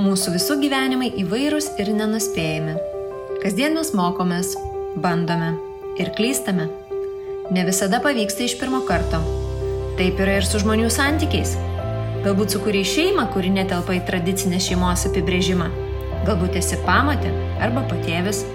[0.00, 2.72] Mūsų visų gyvenimai įvairūs ir nenuspėjami.
[3.42, 4.54] Kasdien mes mokomės,
[4.96, 5.50] bandome
[6.00, 6.70] ir klystame.
[7.52, 9.20] Ne visada pavyksta iš pirmo karto.
[9.98, 11.52] Taip yra ir su žmonių santykiais.
[12.24, 15.68] Galbūt sukūrė šeimą, kuri netelpa į tradicinę šeimos apibrėžimą.
[16.24, 18.46] Galbūt esi pamatė arba patėvis.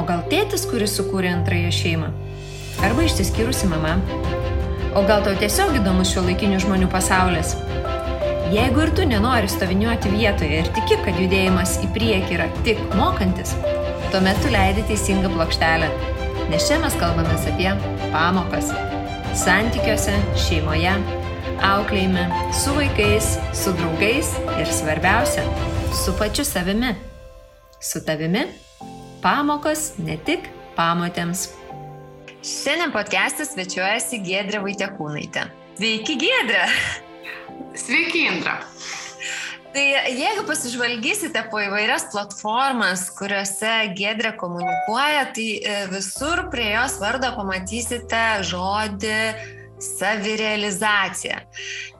[0.00, 2.14] O gal tėtis, kuris sukūrė antrąją šeimą.
[2.86, 3.98] Arba išsiskyrusi mama.
[4.96, 7.58] O gal tau tiesiog įdomus šio laikinių žmonių pasaulis.
[8.48, 13.50] Jeigu ir tu nenori stoviniuoti vietoje ir tiki, kad judėjimas į priekį yra tik mokantis,
[14.08, 15.90] tuomet tu leidi teisingą plokštelę.
[16.48, 17.68] Nes čia mes kalbame apie
[18.08, 18.70] pamokas.
[19.36, 20.14] Santykiuose,
[20.46, 20.94] šeimoje,
[21.68, 22.24] auklėjime,
[22.56, 25.44] su vaikais, su draugais ir svarbiausia,
[25.92, 26.94] su pačiu savimi.
[27.84, 28.46] Su tavimi
[29.20, 31.50] pamokos ne tik pamotėms.
[32.40, 35.44] Šiandien podcast'e svečiuojasi Gedrė Vaitekūnaitė.
[35.76, 36.64] Sveiki, Gedrė!
[37.78, 38.58] Sveiki, Indra.
[39.68, 39.84] Tai
[40.16, 48.22] jeigu pasižvalgysite po įvairias platformas, kuriuose Gedrė komunikuoja, tai e, visur prie jos vardo pamatysite
[48.48, 49.18] žodį
[49.84, 51.42] savirealizacija.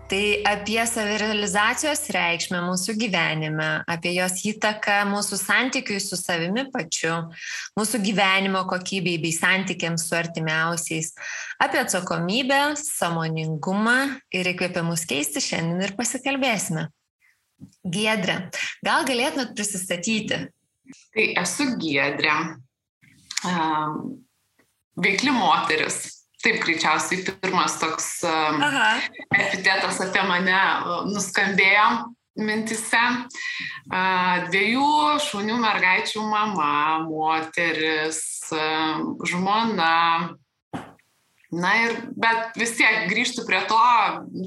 [0.09, 7.27] Tai apie savirealizacijos reikšmę mūsų gyvenime, apie jos įtaką mūsų santykiui su savimi pačiu,
[7.77, 11.13] mūsų gyvenimo kokybei bei santykiams su artimiausiais,
[11.61, 13.99] apie atsakomybę, samoningumą
[14.33, 16.89] ir įkvėpimus keisti šiandien ir pasikalbėsime.
[17.85, 18.39] Giedrė,
[18.89, 20.47] gal galėtumėt prisistatyti?
[21.13, 22.39] Tai esu Giedrė,
[25.05, 28.93] veikli moteris, Taip, greičiausiai pirmas toks um, Aha.
[29.35, 30.61] epitetas apie mane
[31.11, 31.87] nuskambėjo
[32.39, 33.01] mintise.
[34.47, 34.91] Dviejų
[35.25, 36.75] šaunių mergaičių mama,
[37.09, 38.21] moteris,
[38.55, 40.37] um, žmona.
[41.49, 43.81] Na ir, bet vis tiek grįžtų prie to,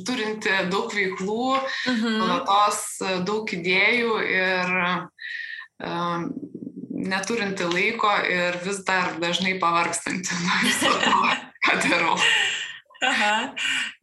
[0.05, 1.47] turinti daug veiklų,
[1.89, 2.43] mhm.
[2.45, 4.75] uh daug idėjų ir
[5.81, 6.27] um,
[7.01, 11.15] neturinti laiko ir vis dar dažnai pavargstanti nuo viso to
[11.65, 12.17] ką darau.
[13.01, 13.55] Aha,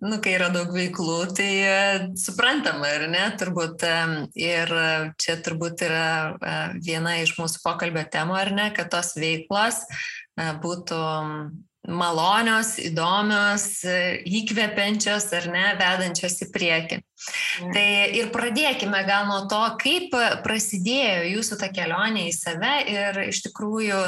[0.02, 1.74] nu, kai yra daug veiklų, tai e,
[2.18, 3.84] suprantama, ar ne, turbūt.
[4.34, 4.72] Ir
[5.22, 10.48] čia turbūt yra e, viena iš mūsų pokalbio temų, ar ne, kad tos veiklos e,
[10.64, 10.98] būtų
[11.94, 13.68] malonios, įdomios,
[14.26, 16.98] įkvepiančios ar ne, vedančios į priekį.
[17.58, 20.14] Tai ir pradėkime gal nuo to, kaip
[20.44, 24.02] prasidėjo jūsų ta kelionė į save ir iš tikrųjų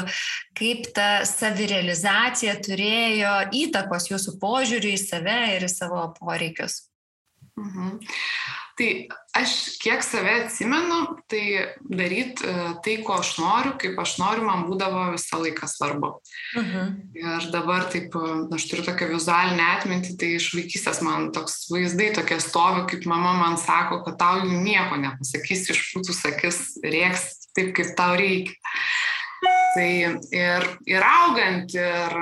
[0.57, 6.85] kaip ta savirealizacija turėjo įtakos jūsų požiūrį į save ir į savo poreikius.
[7.59, 7.99] Mhm.
[8.81, 8.93] Tai
[9.37, 10.95] aš kiek save atsimenu,
[11.29, 11.43] tai
[11.85, 16.09] daryti e, tai, ko aš noriu, kaip aš noriu, man būdavo visą laiką svarbu.
[16.55, 16.71] Uh mhm.
[16.71, 16.87] -huh.
[17.21, 22.09] Ir dabar taip, e, aš turiu tokią vizualinę atmintį, tai iš vaikystės man toks vaizdai
[22.15, 27.53] tokie stovi, kaip mama man sako, kad tau jų nieko nepasakys, iš šūtų sakys, rieks
[27.53, 28.57] taip, kaip tau reikia.
[29.75, 29.91] Tai
[30.31, 32.17] ir, ir augant, ir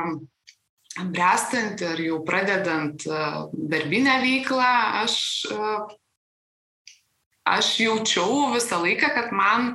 [1.08, 4.76] brestant, ir jau pradedant e, darbinę veiklą,
[5.06, 5.16] aš
[7.58, 9.72] aš jaučiau visą laiką, kad man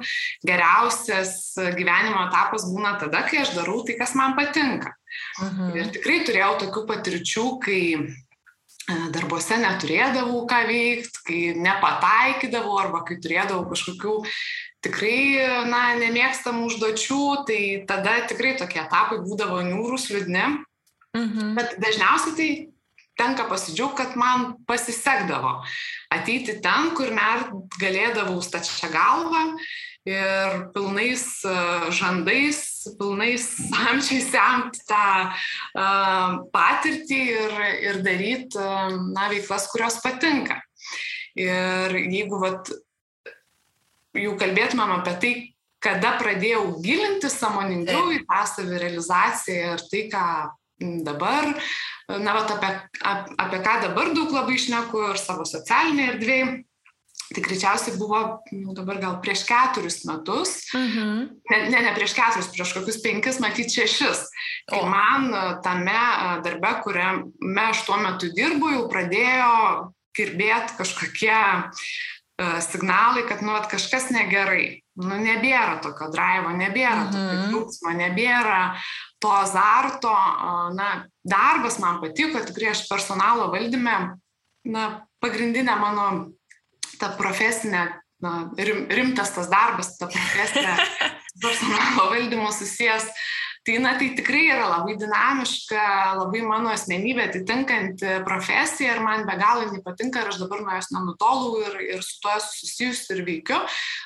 [0.46, 4.94] geriausias gyvenimo etapas būna tada, kai aš darau tai, kas man patinka.
[5.42, 5.72] Mhm.
[5.78, 13.20] Ir tikrai turėjau tokių patirčių, kai e, darbuose neturėdavau ką veikti, kai nepataikydavau arba kai
[13.22, 14.18] turėdavau kažkokių
[14.84, 20.46] tikrai, na, nemėgstamų užduočių, tai tada tikrai tokie etapai būdavo niūrus, liūdni.
[21.14, 21.54] Mhm.
[21.56, 22.48] Bet dažniausiai tai
[23.18, 25.56] tenka pasidžiaugti, kad man pasisekdavo
[26.14, 29.44] ateiti ten, kur net galėdavau stačia galva
[30.04, 31.54] ir pilnais e,
[31.96, 32.58] žandais,
[32.98, 37.54] pilnais samčiais semti tą uh, patirtį ir,
[37.88, 40.58] ir daryti, uh, na, veiklas, kurios patinka.
[41.40, 42.68] Ir jeigu vat,
[44.20, 45.32] jau kalbėtumėm apie tai,
[45.84, 50.26] kada pradėjau gilinti samoningiau į tą savirealizaciją ir tai, ką
[50.80, 51.54] dabar
[52.08, 52.70] na, vat, apie,
[53.36, 56.54] apie ką dabar daug labai išneku ir savo socialinėje erdvėje.
[57.34, 58.18] Tai greičiausiai buvo
[58.52, 60.98] nu, dabar gal prieš keturis metus, uh mhm.
[60.98, 61.28] -huh.
[61.50, 64.20] ne, ne, ne prieš keturis, prieš kokius penkis, matyt, šešis.
[64.70, 64.86] Kai o.
[64.86, 65.32] man
[65.62, 66.02] tame
[66.44, 69.54] darbe, kuriame aš tuo metu dirbu, jau pradėjo
[70.14, 71.40] kirbėti kažkokie
[72.42, 74.82] uh, signalai, kad nu, at, kažkas negerai.
[74.94, 77.12] Nu, nebėra tokio drivo, nebėra uh -huh.
[77.12, 77.50] tokio mhm.
[77.50, 78.60] džiaugsmo, nebėra
[79.24, 80.12] to azarto,
[80.76, 83.94] na, darbas man patiko, tikrai aš personalo valdyme,
[84.68, 84.84] na,
[85.24, 86.08] pagrindinė mano
[87.00, 87.86] ta profesinė,
[88.24, 90.76] na, rim, rimtas tas darbas, ta profesinė
[91.44, 93.08] personalo valdymo susijęs.
[93.64, 95.84] Tai, na, tai tikrai yra labai dinamiška,
[96.18, 100.74] labai mano asmenybė atitinkanti profesija ir man be galo jinai patinka ir aš dabar nuo
[100.76, 103.62] jos nenutolau ir, ir su tuo susijusiu ir veikiu,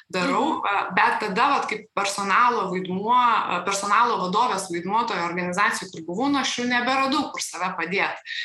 [0.09, 0.95] darau, mhm.
[0.97, 3.19] bet tada, vat, kaip personalo vaidmuo,
[3.67, 8.39] personalo vadovės vaidmuo toje organizacijoje, kur buvau, nu, aš jau neberadau, kur save padėti.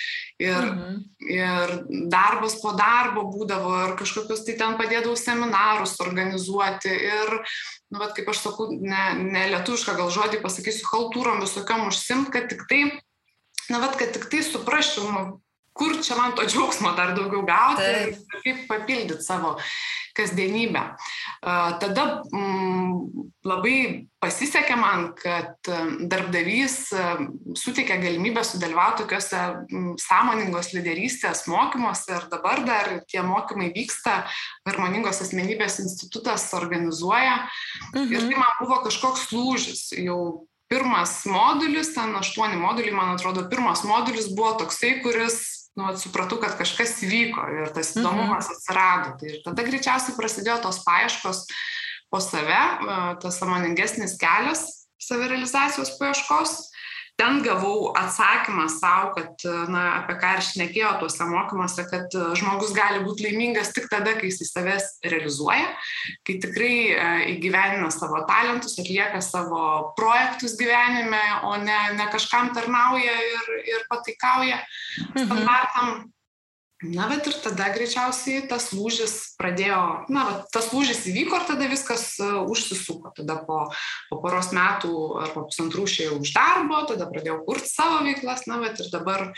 [0.43, 0.95] Ir, mhm.
[1.29, 1.73] ir
[2.11, 6.91] darbas po darbo būdavo, ir kažkokius tai ten padėdavau seminarus organizuoti.
[6.91, 7.37] Ir,
[7.93, 12.49] nu, bet kaip aš sakau, ne, ne lietuvišką gal žodį pasakysiu, haltūrom visokiam užsimt, kad
[12.51, 12.83] tik tai,
[13.69, 15.23] na, bet kad tik tai suprasčiau, nu,
[15.73, 18.17] kur čia man to džiaugsmo dar daugiau gauti Taip.
[18.17, 19.55] ir kaip papildyti savo
[20.15, 20.81] kasdienybę.
[21.81, 23.77] Tada mm, labai
[24.23, 25.67] pasisekė man, kad
[26.09, 26.77] darbdavys
[27.59, 29.41] suteikė galimybę sudalyvauti tokiuose
[30.05, 34.21] sąmoningos lyderystės mokymuose ir dabar dar tie mokymai vyksta,
[34.67, 37.43] Harmoningos asmenybės institutas organizuoja.
[37.93, 38.09] Mhm.
[38.13, 39.89] Ir tai man buvo kažkoks lūžis.
[39.99, 45.99] Jau pirmas modulis, ten aštuoni moduliai, man atrodo, pirmas modulis buvo toksai, kuris nu, vat,
[46.01, 48.03] supratau, kad kažkas vyko ir tas mhm.
[48.03, 49.15] įdomumas atsirado.
[49.19, 51.45] Tai ir tada greičiausiai prasidėjo tos paieškos
[52.13, 52.61] po save,
[53.23, 54.67] tas samoningesnis kelias
[55.01, 56.51] savirealizacijos paieškos
[57.15, 63.03] ten gavau atsakymą savo, kad, na, apie ką ir šnekėjo tuose mokymuose, kad žmogus gali
[63.05, 65.69] būti laimingas tik tada, kai jis į savęs realizuoja,
[66.25, 73.13] kai tikrai e, įgyvenina savo talentus, atlieka savo projektus gyvenime, o ne, ne kažkam tarnauja
[73.29, 75.23] ir, ir pataikauja mhm.
[75.27, 75.93] standartam.
[75.93, 76.11] Mhm.
[76.83, 79.79] Na, bet ir tada greičiausiai tas lūžis pradėjo,
[80.11, 83.13] na, va, tas lūžis įvyko ir tada viskas uh, užsisuko.
[83.15, 83.59] Tada po,
[84.09, 84.91] po poros metų
[85.23, 89.29] ar po pusantrų išėjau už darbo, tada pradėjau kurti savo veiklas, na, bet ir dabar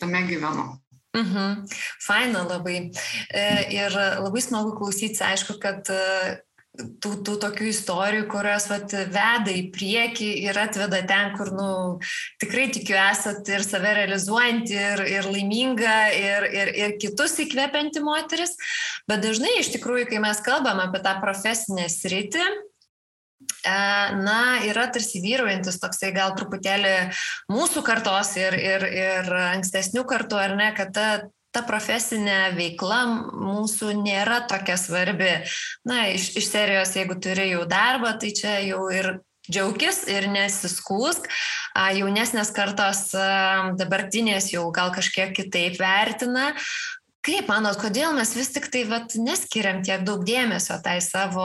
[0.00, 0.70] tame gyvenu.
[1.14, 1.68] Mhm.
[2.02, 2.90] Faina labai.
[3.30, 3.44] E,
[3.76, 5.86] ir labai smagu klausytis, aišku, kad
[6.74, 11.68] tų, tų tokių istorijų, kurios vat, veda į priekį ir atveda ten, kur nu,
[12.42, 18.56] tikrai tikiu esat ir save realizuojanti, ir, ir laiminga, ir, ir, ir kitus įkvepianti moteris.
[19.10, 23.76] Bet dažnai iš tikrųjų, kai mes kalbam apie tą profesinę sritį, e,
[24.24, 26.96] na, yra tarsi vyraujantis toksai gal truputėlį
[27.54, 31.08] mūsų kartos ir, ir, ir ankstesnių kartų, ar ne, kad ta
[31.54, 35.36] ta profesinė veikla mūsų nėra tokia svarbi.
[35.86, 39.14] Na, iš, iš serijos, jeigu turi jau darbą, tai čia jau ir
[39.50, 41.28] džiaugis ir nesiskūsk.
[41.74, 43.06] Jaunesnės kartos
[43.78, 46.52] dabartinės jau gal kažkiek kitaip vertina.
[47.24, 51.44] Kaip manot, kodėl mes vis tik tai vat, neskiriam tiek daug dėmesio tai savo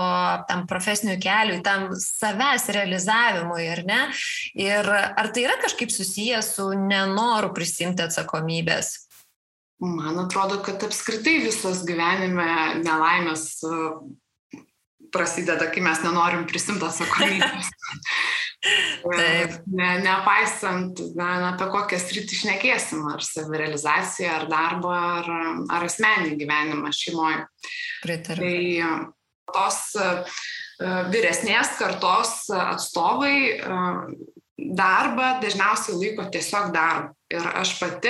[0.49, 4.01] tam profesiniu keliui, tam savęs realizavimui, ar ne?
[4.59, 9.08] Ir ar tai yra kažkaip susijęs su nenoru prisimti atsakomybės?
[9.79, 13.77] Man atrodo, kad apskritai visos gyvenime nelaimės e,
[15.13, 17.69] prasideda, kai mes nenorim prisimti atsakomybės.
[18.59, 19.53] Taip.
[19.71, 25.29] Ne, nepaisant, na, apie kokią sritį išnekėsim, ar savirealizaciją, ar darbą, ar,
[25.71, 27.45] ar asmenį gyvenimą šeimoje.
[28.03, 28.43] Pritariu.
[28.43, 28.91] Tai e,
[29.55, 30.09] tos e,
[31.15, 33.37] vyresnės kartos atstovai
[34.77, 37.13] darbą dažniausiai laiko tiesiog darbu.
[37.29, 38.09] Ir aš pati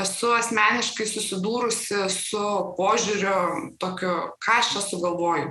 [0.00, 2.44] esu asmeniškai susidūrusi su
[2.78, 5.50] požiūriu tokiu, ką aš čia sugalvoju.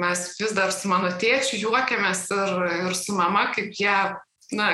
[0.00, 2.54] Mes vis dar su mano tėčiu juokiamės ir,
[2.88, 3.98] ir su mama, kaip jie,
[4.56, 4.70] na,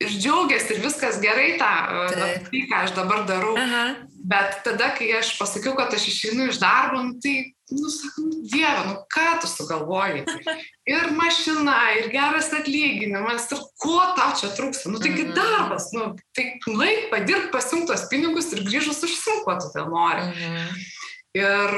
[0.00, 1.72] ir džiaugiasi ir viskas gerai tą,
[2.14, 3.54] tai, ką aš dabar darau.
[3.60, 3.84] Aha.
[4.30, 8.42] Bet tada, kai aš pasakiau, kad aš išeinu iš darbo, nu, tai nu, sakau, nu,
[8.52, 10.24] Dieve, nu ką tu sugalvojai?
[10.90, 14.90] Ir mašina, ir geras atlyginimas, ir ko tau čia trūksta?
[14.90, 15.36] Nu, taigi mhm.
[15.36, 20.24] darbas, nu, tai nueik, padirb, pasimtos pinigus ir grįžus užsimk, ko tu ten nori.
[20.32, 20.80] Mhm.
[21.30, 21.76] Ir,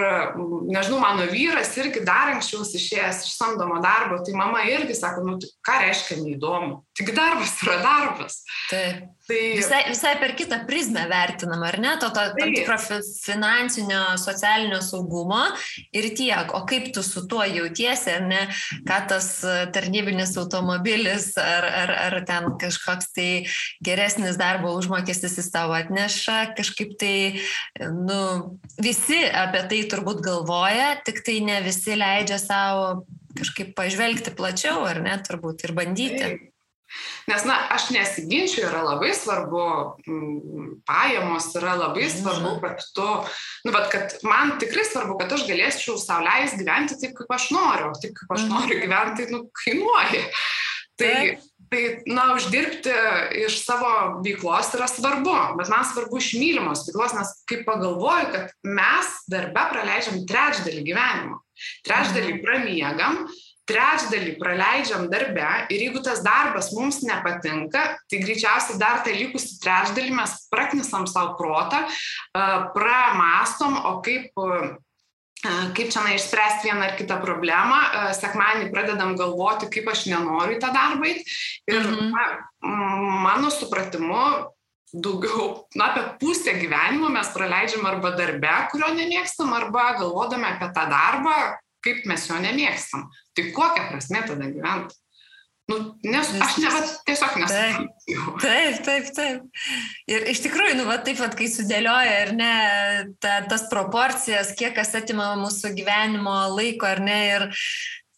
[0.72, 5.34] nežinau, mano vyras irgi dar anksčiau išėjęs iš samdomo darbo, tai mama irgi sako, nu,
[5.42, 8.42] tai ką reiškia neįdomu, tik darbas yra darbas.
[8.70, 9.08] Taip.
[9.22, 9.38] Tai...
[9.56, 12.76] Visai, visai per kitą prizmę vertinam, ar ne, to, to tam tikro
[13.22, 15.44] finansinio, socialinio saugumo
[15.94, 18.42] ir tiek, o kaip tu su tuo jautiesi, ar ne,
[18.88, 19.30] ką tas
[19.72, 23.30] tarnybinis automobilis, ar, ar, ar ten kažkoks tai
[23.86, 27.16] geresnis darbo užmokestis jis tavo atneša, kažkaip tai,
[27.80, 28.20] nu,
[28.82, 33.04] visi apie tai turbūt galvoja, tik tai ne visi leidžia savo
[33.38, 36.24] kažkaip pažvelgti plačiau, ar ne, turbūt ir bandyti.
[36.26, 36.48] Taip.
[37.30, 39.66] Nes, na, aš nesiginčiu, yra labai svarbu,
[40.88, 42.16] pajamos yra labai mhm.
[42.16, 43.06] svarbu, kad tu,
[43.66, 47.94] nu, bet kad man tikrai svarbu, kad aš galėčiau sauliais gyventi taip, kaip aš noriu,
[48.02, 48.52] taip, kaip aš mhm.
[48.56, 50.26] noriu gyventi, nu, kainuoja.
[51.02, 51.14] Tai,
[51.72, 52.92] tai, na, uždirbti
[53.46, 58.52] iš savo veiklos yra svarbu, bet man svarbu iš mylimos veiklos, nes kaip pagalvoju, kad
[58.66, 61.40] mes darbe praleidžiam trečdalį gyvenimo.
[61.86, 63.24] Trečdalį mhm.
[63.68, 70.16] Trečdalį praleidžiam darbe ir jeigu tas darbas mums nepatinka, tai greičiausiai dar tą likusį trečdalį
[70.18, 71.84] mes praknisam savo protą,
[72.76, 74.34] pramastom, o kaip
[75.42, 77.78] kaip čia na išspręsti vieną ar kitą problemą,
[78.14, 81.26] sekmanį pradedam galvoti, kaip aš nenoriu į tą darbą eiti.
[81.66, 81.82] Ir.
[81.82, 82.12] Mm
[83.22, 84.46] mano supratimu,
[84.92, 90.84] daugiau, na, apie pusę gyvenimo mes praleidžiam arba darbe, kurio nemėgstam, arba galvodami apie tą
[90.90, 91.36] darbą,
[91.84, 93.08] kaip mes jo nemėgstam.
[93.36, 94.98] Tai kokia prasme tada gyventi?
[95.70, 97.84] Nu, nes aš ne, va, tiesiog nesuprantu.
[98.42, 99.62] Taip, taip, taip.
[100.10, 102.52] Ir iš tikrųjų, nu, va, taip, va, kai sudėlioja, ar ne,
[103.22, 107.46] ta, tas proporcijas, kiek kas atima mūsų gyvenimo laiko, ar ne, ir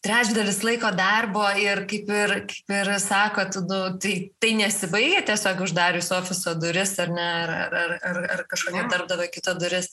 [0.05, 6.11] trečdalis laiko darbo ir kaip ir, kaip ir sakot, nu, tai, tai nesibaigia tiesiog uždarius
[6.17, 9.89] ofiso duris ar, ne, ar, ar, ar, ar kažkokia darbdavio kito duris.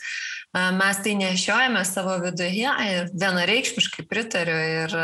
[0.53, 4.97] Mes tai nešiojame savo viduje ir vienareikšmiškai pritariu ir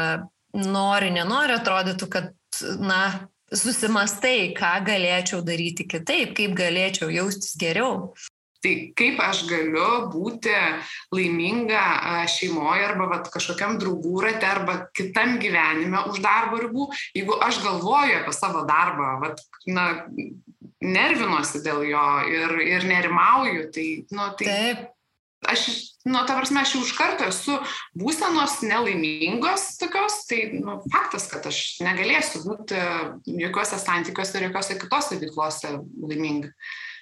[0.53, 2.35] nori, nenori, atrodytų, kad
[2.81, 8.13] na, susimastai, ką galėčiau daryti kitaip, kaip galėčiau jaustis geriau.
[8.59, 10.53] Tai kaip aš galiu būti
[11.15, 17.63] laiminga šeimoje arba vat, kažkokiam draugų rate arba kitam gyvenime už darbo ribų, jeigu aš
[17.63, 19.87] galvoju apie savo darbą, vat, na,
[20.83, 24.87] nervinuosi dėl jo ir, ir nerimauju, tai, nu, tai Taip
[25.47, 25.67] aš,
[26.09, 27.59] nu, ta prasme, aš jau iš karto esu
[27.99, 32.81] būsenos nelaimingos tokios, tai nu, faktas, kad aš negalėsiu būti
[33.45, 36.53] jokiuose santykiuose ir jokiuose kitose veiklose laiminga.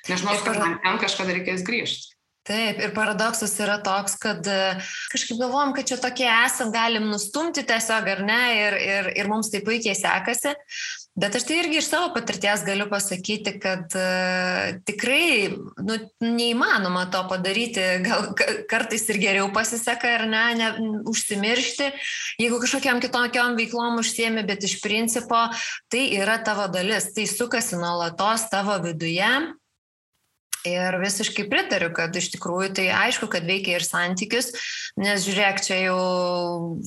[0.07, 2.16] Nežinau, kad man ten kažkada reikės grįžti.
[2.47, 4.77] Taip, ir paradoksas yra toks, kad e,
[5.11, 9.51] kažkaip galvom, kad čia tokie esam, galim nustumti tiesiog ar ne, ir, ir, ir mums
[9.51, 10.55] tai puikiai sekasi,
[11.17, 15.49] Bet aš tai irgi iš savo patirties galiu pasakyti, kad uh, tikrai
[15.81, 18.35] nu, neįmanoma to padaryti, gal
[18.69, 20.69] kartais ir geriau pasiseka ar ne, ne
[21.09, 21.89] užsimiršti,
[22.43, 25.47] jeigu kažkokiam kitokiam veiklom užsiemi, bet iš principo
[25.89, 29.33] tai yra tavo dalis, tai sukasi nuolatos tavo viduje
[30.67, 34.51] Ir visiškai pritariu, kad iš tikrųjų tai aišku, kad veikia ir santykius,
[34.99, 35.99] nes žiūrėk, čia jau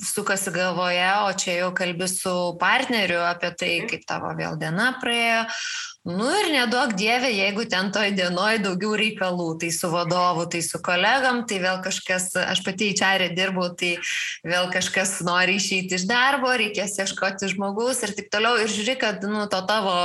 [0.04, 5.46] sukasi galvoje, o čia jau kalbi su partneriu apie tai, kaip tavo vėl diena praėjo,
[6.08, 10.80] Nu ir nedaug dievė, jeigu ten toj dienoj daugiau reikalų, tai su vadovu, tai su
[10.80, 13.92] kolegam, tai vėl kažkas, aš pati į čia dirbu, tai
[14.48, 18.56] vėl kažkas nori išeiti iš darbo, reikės ieškoti žmogus ir taip toliau.
[18.64, 19.98] Ir žiūri, kad nu, to tavo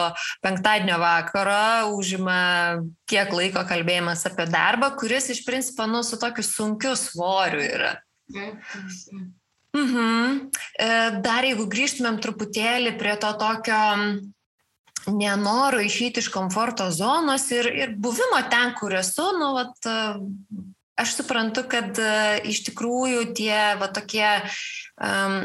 [0.42, 6.98] penktadienio vakaro užima kiek laiko kalbėjimas apie darbą, kuris iš principo nu, su tokiu sunkiu
[6.98, 7.94] svoriu yra.
[9.74, 10.50] Mhm.
[10.78, 10.86] E,
[11.22, 13.82] dar jeigu grįžtumėm truputėlį prie to tokio
[15.06, 19.90] nenoro išeiti iš komforto zonos ir, ir buvimo ten, kur esu, nu, vat,
[21.00, 21.98] aš suprantu, kad
[22.46, 24.28] iš tikrųjų tie va, tokie
[24.96, 25.40] um,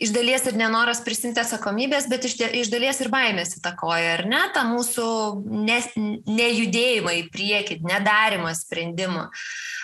[0.00, 4.42] iš dalies ir nenoras prisimti atsakomybės, bet iš, iš dalies ir baimės įtakoja, ar ne,
[4.54, 5.06] tą mūsų
[5.66, 5.80] ne,
[6.28, 9.26] nejudėjimą į priekį, nedarimą sprendimų.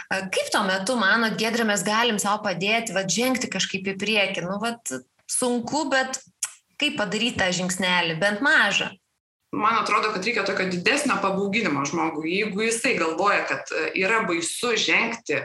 [0.07, 4.47] Kaip tuo metu, manot, Gedrė, mes galim savo padėti, va, žengti kažkaip į priekį?
[4.47, 4.77] Nu, va,
[5.31, 6.21] sunku, bet
[6.81, 8.93] kaip padaryti tą žingsnelį, bent mažą?
[9.57, 12.31] Man atrodo, kad reikia tokio didesnio pabauginimo žmogui.
[12.35, 15.41] Jeigu jisai galvoja, kad e, yra baisu žengti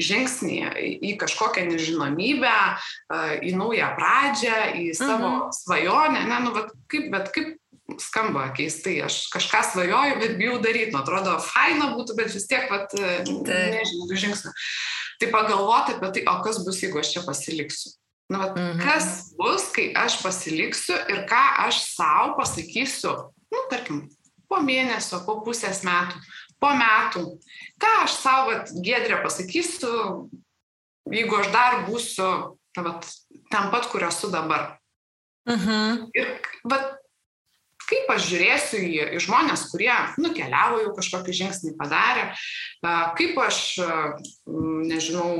[0.00, 0.58] žingsnį
[1.04, 5.56] į kažkokią nežinomybę, e, į naują pradžią, į savo mhm.
[5.58, 10.92] svajonę, ne, nu, bet kaip, bet kaip skamba keistai, aš kažką svajoju, bet bijau daryti,
[10.94, 14.54] nu, atrodo, faina būtų, bet vis tiek, vat, e, nežinau, du žingsnių.
[15.20, 17.94] Tai pagalvoti apie tai, o kas bus, jeigu aš čia pasiliksiu.
[18.32, 18.80] Nu, vat, mhm.
[18.80, 23.12] Kas bus, kai aš pasiliksiu ir ką aš savo pasakysiu
[23.54, 24.02] nu, tarkim,
[24.50, 26.20] po mėnesio, po pusės metų,
[26.62, 27.24] po metų.
[27.80, 29.94] Ką aš savo gedrė pasakysiu,
[31.10, 32.28] jeigu aš dar būsiu
[32.74, 33.08] ta, vat,
[33.52, 34.76] ten pat, kur esu dabar.
[35.46, 35.70] Uh mhm.
[35.70, 36.10] -huh.
[36.14, 36.96] Ir vat,
[37.88, 42.30] kaip aš žiūrėsiu į, į žmonės, kurie nukeliavo jau kažkokį žingsnį padarė,
[43.18, 43.78] kaip aš,
[44.90, 45.30] nežinau,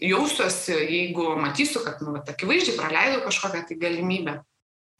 [0.00, 4.40] jausiuosi, jeigu matysiu, kad, nu, akivaizdžiai praleidau kažkokią tai galimybę.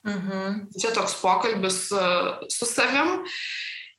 [0.06, 0.70] Mhm.
[0.80, 2.06] Čia toks pokalbis e,
[2.48, 3.20] su savim.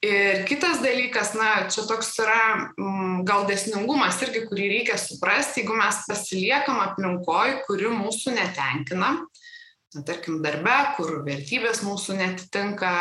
[0.02, 5.76] Ir kitas dalykas, na, čia toks yra mm, gal desningumas irgi, kurį reikia suprasti, jeigu
[5.78, 9.12] mes pasiliekam aplinkoj, kuri mūsų netenkina,
[9.92, 12.92] na, tarkim, darbe, kur vertybės mūsų netitinka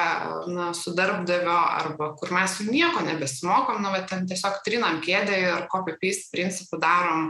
[0.51, 5.37] na, su darbdavio arba kur mes jų nieko nebesimokom, na, bet ten tiesiog trinam kėdę
[5.39, 7.29] ir copy-paste principų darom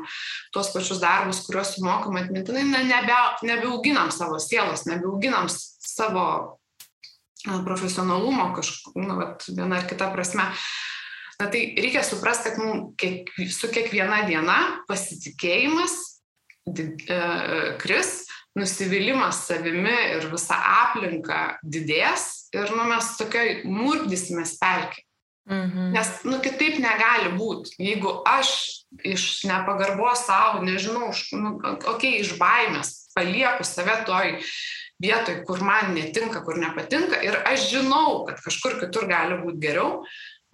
[0.55, 6.25] tuos pačius darbus, kuriuos sumokam atmintinai, na, nebe, nebeauginam savo sielos, nebeauginam savo
[7.45, 10.49] profesionalumo kažkokiu, na, bet viena ar kita prasme.
[11.41, 15.95] Na tai reikia suprasti, kad mums kiek, su kiekviena diena pasitikėjimas
[16.69, 25.07] did, e, kris, nusivylimas savimi ir visa aplinka didės ir nu, mes tokiai murdysimės pelkiai.
[25.51, 25.91] Mhm.
[25.95, 27.75] Nes, nu, kitaip negali būti.
[27.83, 28.51] Jeigu aš
[29.07, 34.37] iš nepagarbos savo, nežinau, nu, okei, okay, iš baimės palieku save toj
[35.03, 40.05] vietoj, kur man netinka, kur nepatinka ir aš žinau, kad kažkur kitur gali būti geriau,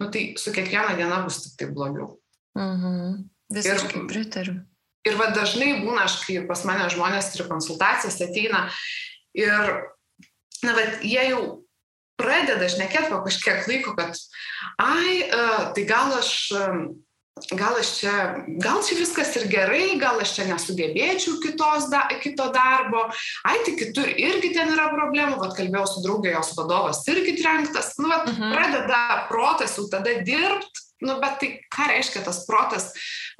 [0.01, 2.15] nu, tai su kiekviena diena bus tik tai blogiau.
[2.57, 3.27] Mhm.
[3.53, 4.57] Visiškai pritariu.
[5.07, 8.67] Ir va dažnai būna, aš kai pas mane žmonės ir konsultacijas ateina
[9.37, 9.73] ir,
[10.65, 11.41] na, bet jie jau
[12.17, 14.17] pradeda šnekėti po kažkiek laiko, kad,
[14.81, 16.31] ai, uh, tai gal aš,
[17.53, 18.15] gal aš čia,
[18.63, 23.05] gal čia viskas ir gerai, gal aš čia nesugebėčiau kitos, da, kito darbo,
[23.45, 27.93] ai, tai kitur irgi ten yra problemų, vad kalbėjau su draugė, jos vadovas irgi trenktas,
[28.01, 28.57] nu, vat, mhm.
[28.57, 32.91] pradeda protas jau tada dirbti nu bet tai ką reiškia tas protas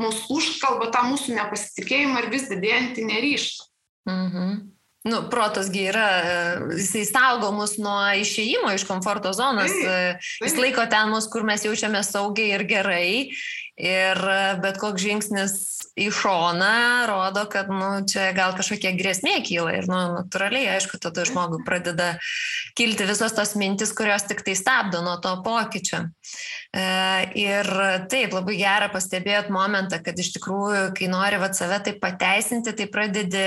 [0.02, 3.70] mus užkalba tą mūsų nepasitikėjimą ir vis didėjantį neryštą.
[4.08, 4.58] Mhm.
[5.08, 6.08] Nu, protasgi yra,
[6.76, 10.26] jisai saugo mus nuo išėjimo iš komforto zonos, taip, taip.
[10.44, 13.12] jis laiko ten mus, kur mes jaučiame saugiai ir gerai.
[13.78, 14.18] Ir
[14.64, 15.58] bet koks žingsnis
[15.98, 21.26] į šoną rodo, kad nu, čia gal kažkokia grėsmė kyla ir nu, natūraliai, aišku, tada
[21.30, 22.16] žmogui pradeda
[22.78, 26.04] kilti visos tos mintis, kurios tik tai stabdo nuo to pokyčio.
[26.74, 26.86] E,
[27.38, 27.70] ir
[28.10, 32.90] taip, labai gerą pastebėjot momentą, kad iš tikrųjų, kai nori va save taip pateisinti, tai
[32.94, 33.46] pradedi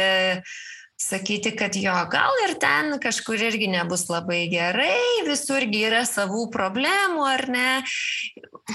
[1.00, 7.25] sakyti, kad jo, gal ir ten kažkur irgi nebus labai gerai, visurgi yra savų problemų
[7.25, 7.69] ar ne,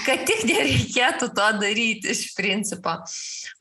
[0.02, 2.98] kad tik nereikėtų to daryti iš principo.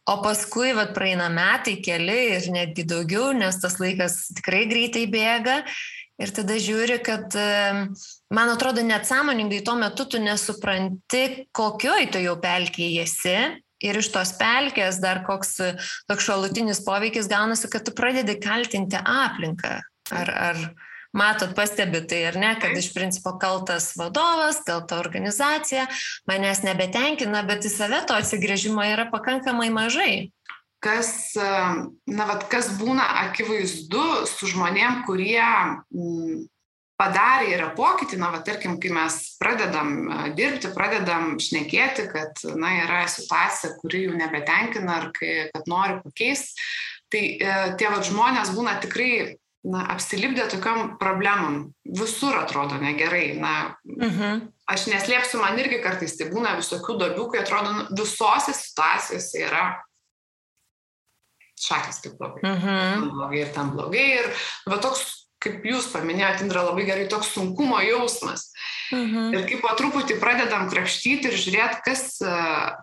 [0.10, 5.62] O paskui, vad, praeina metai, keli ir netgi daugiau, nes tas laikas tikrai greitai bėga.
[6.22, 7.34] Ir tada žiūri, kad,
[8.31, 13.36] man atrodo, net sąmoningai tuo metu tu nesupranti, kokioj tu jau pelkiai esi
[13.84, 15.58] ir iš tos pelkės dar koks
[16.10, 19.79] toks šalutinis poveikis gaunasi, kad tu pradedi kaltinti aplinką.
[20.13, 20.60] Ar, ar
[21.15, 25.88] matot, pastebit tai ar ne, kad iš principo kaltas vadovas, kalta organizacija,
[26.29, 30.29] manęs nebetenkina, bet į save to atsigrėžimo yra pakankamai mažai.
[30.84, 35.42] Kas, na, vat, kas būna akivaizdu su žmonėm, kurie
[37.00, 39.96] padarė yra pokytį, na, va, tarkim, kai mes pradedam
[40.38, 46.68] dirbti, pradedam šnekėti, kad, na, yra situacija, kuri jų nebetenkina ar kai, kad nori pakeisti,
[47.12, 51.72] tai e, tie va, žmonės būna tikrai, na, apsilipdė tokiam problemam.
[51.86, 53.27] Visur atrodo negerai.
[53.42, 53.55] Na,
[53.90, 54.48] mhm.
[54.72, 59.68] Aš neslėpsiu, man irgi kartais tai būna visokių dobių, kai atrodo, nu, visose situacijose yra
[61.62, 62.42] šakės kaip blogai.
[62.46, 62.79] Mhm.
[62.96, 64.08] Ten blogai ir ten blogai.
[64.22, 64.31] Ir
[64.72, 68.50] va toks kaip jūs paminėjot, Indra, labai gerai toks sunkumo jausmas.
[68.94, 69.34] Mhm.
[69.36, 72.08] Ir kaip po truputį pradedam krapštyti ir žiūrėti, kas,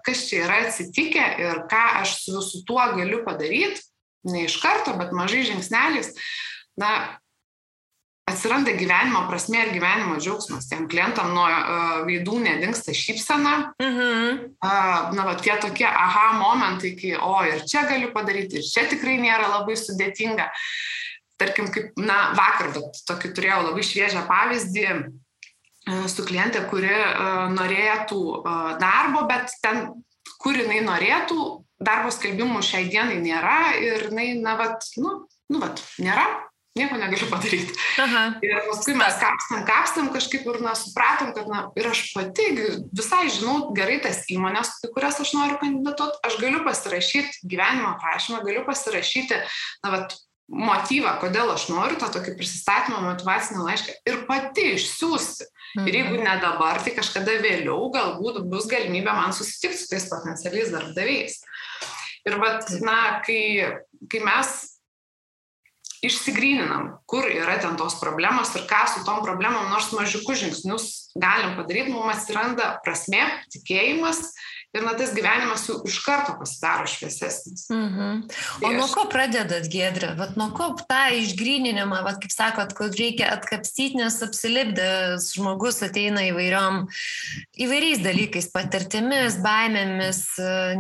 [0.07, 3.83] kas čia yra atsitikę ir ką aš su visu tuo galiu padaryti,
[4.31, 6.15] ne iš karto, bet mažai žingsneliais,
[6.79, 6.93] na,
[8.31, 10.69] atsiranda gyvenimo prasme ir gyvenimo džiaugsmas.
[10.71, 13.57] Tiem klientam nuo uh, veidų nedingsta šypsena.
[13.83, 14.47] Mhm.
[14.63, 18.87] Uh, na, va, tie tokie aha momentai, kai, o, ir čia galiu padaryti, ir čia
[18.91, 20.49] tikrai nėra labai sudėtinga.
[20.49, 20.92] Uh,
[21.43, 25.03] tarkim, kaip, na, vakar, bet tokį turėjau labai šviežią pavyzdį e,
[26.13, 29.89] su klientė, kuri uh, norėtų uh, darbo, bet ten,
[30.43, 31.43] kur jinai norėtų,
[31.83, 36.25] darbo skelbimų šiai dienai nėra ir jinai, na, vat, nu, nu, vat, nėra,
[36.79, 37.75] nieko negaliu padaryti.
[38.01, 38.25] Aha.
[38.45, 42.49] Ir paskui mes kapstam, kapstam kažkaip ir, na, supratom, kad, na, ir aš pati
[42.95, 48.65] visai žinau gerai tas įmonės, kurias aš noriu kandidatuoti, aš galiu pasirašyti gyvenimo prašymą, galiu
[48.69, 49.43] pasirašyti,
[49.85, 50.17] na, vat,
[50.53, 55.49] motyvą, kodėl aš noriu tą tokį prisistatymą, motivacinį laišką ir pati išsiųsti.
[55.73, 55.87] Mhm.
[55.89, 60.75] Ir jeigu ne dabar, tai kažkada vėliau galbūt bus galimybė man susitikti su tais potencialiais
[60.75, 61.39] darbdaviais.
[62.29, 63.81] Ir vat, na, kai,
[64.13, 64.53] kai mes
[66.03, 71.55] išsigryninam, kur yra ten tos problemos ir ką su tom problemom, nors mažiukus žingsnius galim
[71.59, 73.23] padaryti, mums atsiranda prasme,
[73.55, 74.33] tikėjimas
[74.73, 77.67] ir na tas gyvenimas jau iš karto pasidaro šviesesnis.
[77.73, 78.25] Mhm.
[78.59, 78.95] O tai nuo aš...
[78.97, 80.15] ko pradedat, Gedrė?
[80.19, 86.25] Vat nuo ko tą išgryninimą, vat, kaip sakot, kad reikia atkapstyti, nes apsilipdęs žmogus ateina
[86.31, 86.87] įvairiom,
[87.67, 90.25] įvairiais dalykais, patirtimis, baimėmis,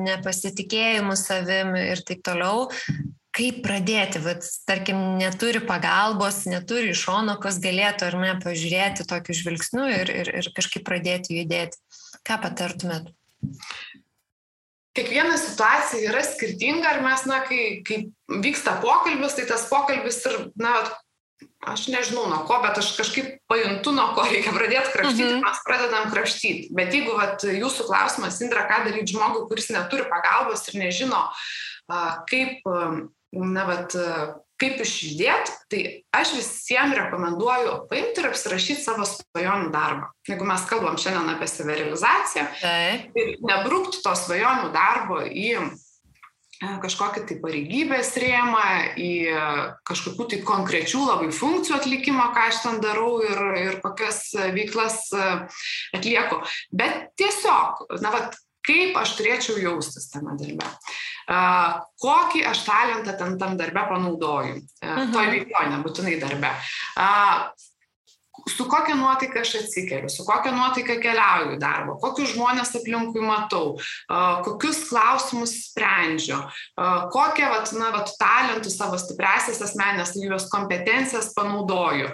[0.06, 2.70] nepasitikėjimu savim ir taip toliau.
[3.32, 9.36] Kaip pradėti, vat, tarkim, neturi pagalbos, neturi iš šono, kas galėtų ar ne pažiūrėti tokiu
[9.38, 11.80] žvilgsniu ir, ir, ir kažkaip pradėti judėti.
[12.28, 13.08] Ką patartumėt?
[14.92, 18.02] Kiekviena situacija yra skirtinga ir mes, na, kai, kai
[18.44, 20.74] vyksta pokalbis, tai tas pokalbis ir, na,
[21.72, 25.46] aš nežinau nuo ko, bet aš kažkaip pajuntu, nuo ko reikia pradėti krapštyti, mhm.
[25.46, 26.68] mes pradedam krapštyti.
[26.76, 31.24] Bet jeigu vat, jūsų klausimas, Indra, ką daryti žmogui, kuris neturi pagalbos ir nežino,
[32.28, 32.68] kaip
[33.32, 33.96] na, vat,
[34.62, 35.82] kaip išjudėti, tai
[36.14, 40.10] aš visiems rekomenduoju paimti ir apsirašyti savo svajonių darbą.
[40.28, 45.64] Jeigu mes kalbam šiandien apie savirealizaciją, tai nebrūkti to svajonių darbo į e,
[46.84, 48.68] kažkokį tai pareigybės rėmą,
[49.02, 49.12] į
[49.88, 55.28] kažkokių tai konkrečių labai funkcijų atlikimą, ką aš ten darau ir, ir kokias veiklas e,
[55.98, 56.42] atlieku.
[56.70, 60.70] Bet tiesiog, na, vat, kaip aš turėčiau jaustis tame darbe
[61.26, 65.12] kokį aš talentą ten tam darbe panaudoju, mhm.
[65.14, 66.54] toj veikloje, nebūtinai darbe
[68.48, 73.76] su kokia nuotaika aš atsikeliu, su kokia nuotaika keliauju į darbą, kokius žmonės aplinkui matau,
[74.46, 76.40] kokius klausimus sprendžiu,
[77.14, 82.10] kokią vat, na, vat, talentų savo stipresias asmenės, juos kompetencijas panaudoju.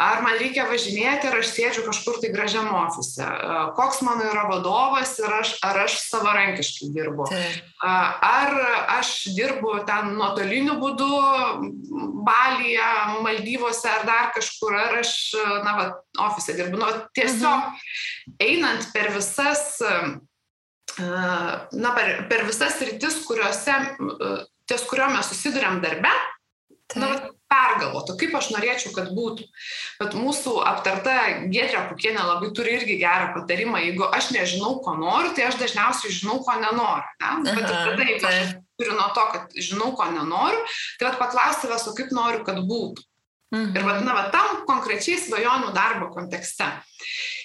[0.00, 3.26] Ar man reikia važinėti, ar aš sėdžiu kažkur tai gražiam ofise,
[3.78, 7.26] koks mano yra vadovas ir aš, ar aš savarankiškai dirbu.
[7.82, 8.54] Ar
[8.98, 11.10] aš dirbu ten nuotoliniu būdu,
[12.22, 12.88] Balyje,
[13.24, 15.12] Maldyvose ar dar kažkur, ar aš
[15.64, 15.86] na, va,
[16.28, 16.80] ofise dirbu.
[16.80, 18.36] Nu, tiesiog mhm.
[18.46, 19.78] einant per visas,
[20.98, 23.78] na, per, per visas rytis, kuriuose,
[24.68, 26.12] ties kurio mes susidurėm darbe,
[27.00, 27.14] na,
[27.52, 29.46] pergalvotų, kaip aš norėčiau, kad būtų.
[30.00, 31.14] Bet mūsų aptarta
[31.52, 36.14] Gėtrė Pukienė labai turi irgi gerą patarimą, jeigu aš nežinau, ko noriu, tai aš dažniausiai
[36.16, 37.08] žinau, ko nenoriu.
[37.22, 37.52] Ne?
[37.52, 40.62] Bet tada, jeigu aš turiu nuo to, kad žinau, ko nenoriu,
[40.98, 43.04] tai pat paklausti savęs, o kaip noriu, kad būtų.
[43.52, 43.76] Mhm.
[43.76, 46.70] Ir vadina, va, tam konkrečiai svajonių darbo kontekste.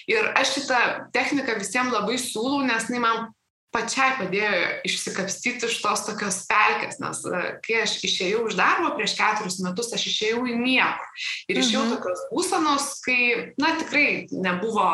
[0.08, 0.78] Ir aš šitą
[1.12, 3.26] techniką visiems labai siūlau, nes jinai man
[3.74, 4.52] pačiai padėjo
[4.88, 9.92] išsikapstyti iš tos tokios pelkės, nes e, kai aš išėjau iš darbo prieš keturis metus,
[9.92, 11.26] aš išėjau į niekur.
[11.52, 11.96] Ir išėjau mhm.
[11.96, 13.20] tokios būsenos, kai,
[13.60, 14.88] na, tikrai nebuvo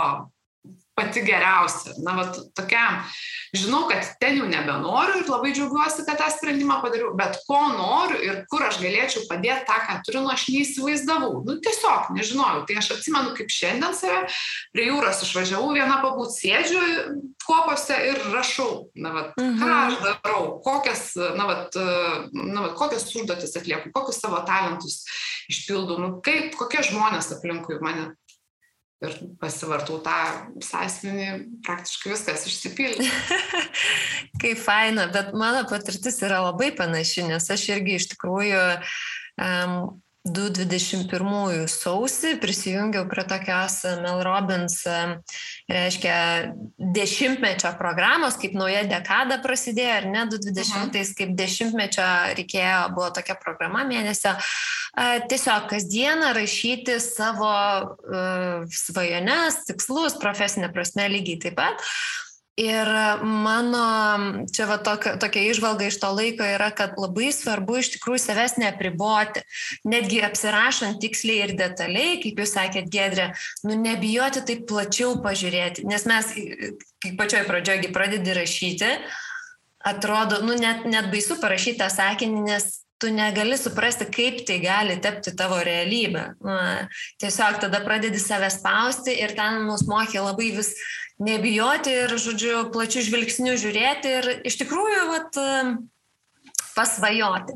[0.94, 1.94] pati geriausia.
[2.06, 2.84] Na, va, tokia,
[3.56, 8.20] žinau, kad ten jau nebenoriu ir labai džiaugiuosi, kad tą sprendimą padariau, bet ko noriu
[8.22, 11.42] ir kur aš galėčiau padėti tą, ką turiu, nu aš neįsivaizdavau.
[11.46, 12.64] Nu, tiesiog nežinojau.
[12.68, 14.22] Tai aš atsimenu, kaip šiandien save
[14.74, 16.82] prie jūros išvažiavau, vieną pabūt sėdžiu
[17.44, 19.58] kopose ir rašau, na, va, mhm.
[19.60, 25.02] ką aš darau, kokias, na, va, na, va, kokias užduotis atlieku, kokius savo talentus
[25.50, 28.12] išpildau, nu, kaip, kokie žmonės aplinkui mane
[29.02, 30.18] ir pasivartau tą
[30.64, 31.26] sąsiuvinį,
[31.66, 33.08] praktiškai viskas išsipildė.
[34.42, 38.62] Kaip faina, bet mano patirtis yra labai panaši, nes aš irgi iš tikrųjų
[39.40, 39.76] um,
[40.24, 44.78] 2021 sausį prisijungiau prie tokios Mel Robbins,
[45.68, 46.14] reiškia,
[46.96, 52.08] dešimtmečio programos, kaip nauja dekada prasidėjo, ar ne, 2020-ais kaip dešimtmečio
[52.40, 54.32] reikėjo, buvo tokia programa mėnesio,
[55.28, 61.84] tiesiog kasdieną rašyti savo uh, svajones, tikslus, profesinė prasme lygiai taip pat.
[62.54, 62.86] Ir
[63.26, 63.86] mano,
[64.54, 68.54] čia va tokia, tokia išvalga iš to laiko yra, kad labai svarbu iš tikrųjų savęs
[68.62, 69.42] neapriboti,
[69.90, 73.32] netgi apsirašant tiksliai ir detaliai, kaip jūs sakėt, Gedrė,
[73.66, 76.30] nu nebijoti taip plačiau pažiūrėti, nes mes,
[77.02, 78.92] kaip pačioj pradžioje pradedi rašyti,
[79.82, 82.70] atrodo, nu net, net baisu parašyti tą sakinį, nes
[83.04, 86.24] tu negali suprasti, kaip tai gali tapti tavo realybę.
[86.40, 86.88] Na,
[87.20, 90.72] tiesiog tada pradedi save spausti ir ten mus mokė labai vis
[91.20, 95.42] nebijoti ir, žodžiu, plačių žvilgsnių žiūrėti ir iš tikrųjų, vat,
[96.74, 97.54] pasvajoti.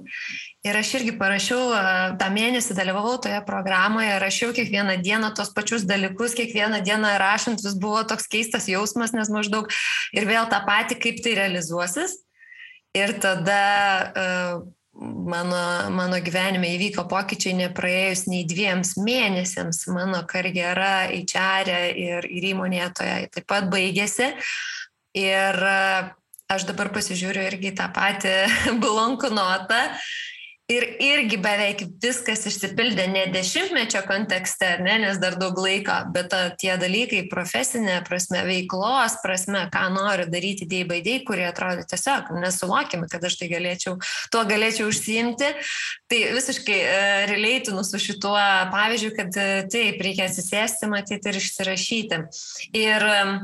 [0.69, 1.73] Ir aš irgi parašiau,
[2.21, 7.77] tą mėnesį dalyvavau toje programoje, rašiau kiekvieną dieną tos pačius dalykus, kiekvieną dieną rašant vis
[7.81, 9.71] buvo toks keistas jausmas, nes maždaug
[10.15, 12.19] ir vėl tą patį, kaip tai realizuosis.
[12.97, 13.63] Ir tada
[14.09, 14.67] uh,
[15.01, 19.85] mano, mano gyvenime įvyko pokyčiai nepraėjus nei dviems mėnesiams.
[19.95, 24.33] Mano karjera į čarę ir, ir įmonėje toje taip pat baigėsi.
[25.19, 25.61] Ir
[26.49, 28.35] aš dabar pasižiūriu irgi tą patį
[28.85, 29.85] blankų notą
[30.69, 36.41] ir irgi beveik viskas išsipildė ne dešimtmečio kontekste, ne, nes dar daug laiko, bet ta,
[36.61, 42.35] tie dalykai profesinė prasme, veiklos prasme, ką noriu daryti day by day, kurie atrodo tiesiog
[42.43, 43.97] nesuvokimi, kad aš tai galėčiau,
[44.35, 45.49] tuo galėčiau užsiimti,
[46.13, 46.99] tai visiškai e,
[47.33, 48.37] relatinu su šituo
[48.73, 52.21] pavyzdžiu, kad uh, taip, reikia atsisėsti, matyti ir išsirašyti.
[52.77, 53.41] Ir um,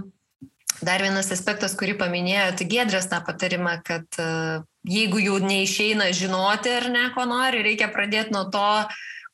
[0.85, 6.73] Dar vienas aspektas, kurį paminėjo, tai Gedrės tą patarimą, kad uh, jeigu jau neišeina žinoti
[6.73, 8.69] ar ne, ko nori, reikia pradėti nuo to,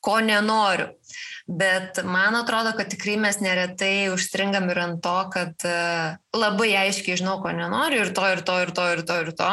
[0.01, 0.91] ko nenoriu.
[1.51, 7.19] Bet man atrodo, kad tikrai mes neretai užstringam ir ant to, kad uh, labai aiškiai
[7.19, 9.51] žinau, ko nenoriu ir to, ir to, ir to, ir to, ir to.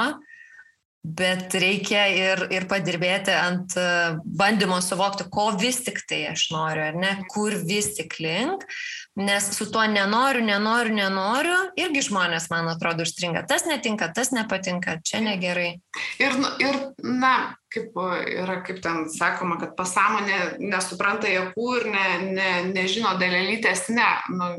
[1.16, 3.88] Bet reikia ir, ir padirbėti ant e,
[4.38, 8.64] bandymo suvokti, ko vis tik tai aš noriu, ar ne, kur vis tik link,
[9.18, 13.44] nes su tuo nenoriu, nenoriu, nenoriu, irgi žmonės, man atrodo, užstringa.
[13.48, 15.70] Tas netinka, tas nepatinka, čia negerai.
[16.22, 17.34] Ir, nu, ir na,
[17.72, 24.10] kaip yra, kaip ten sakoma, kad pasąmonė nesupranta jėgų ir ne, ne, nežino dalelytės, ne,
[24.34, 24.52] nu,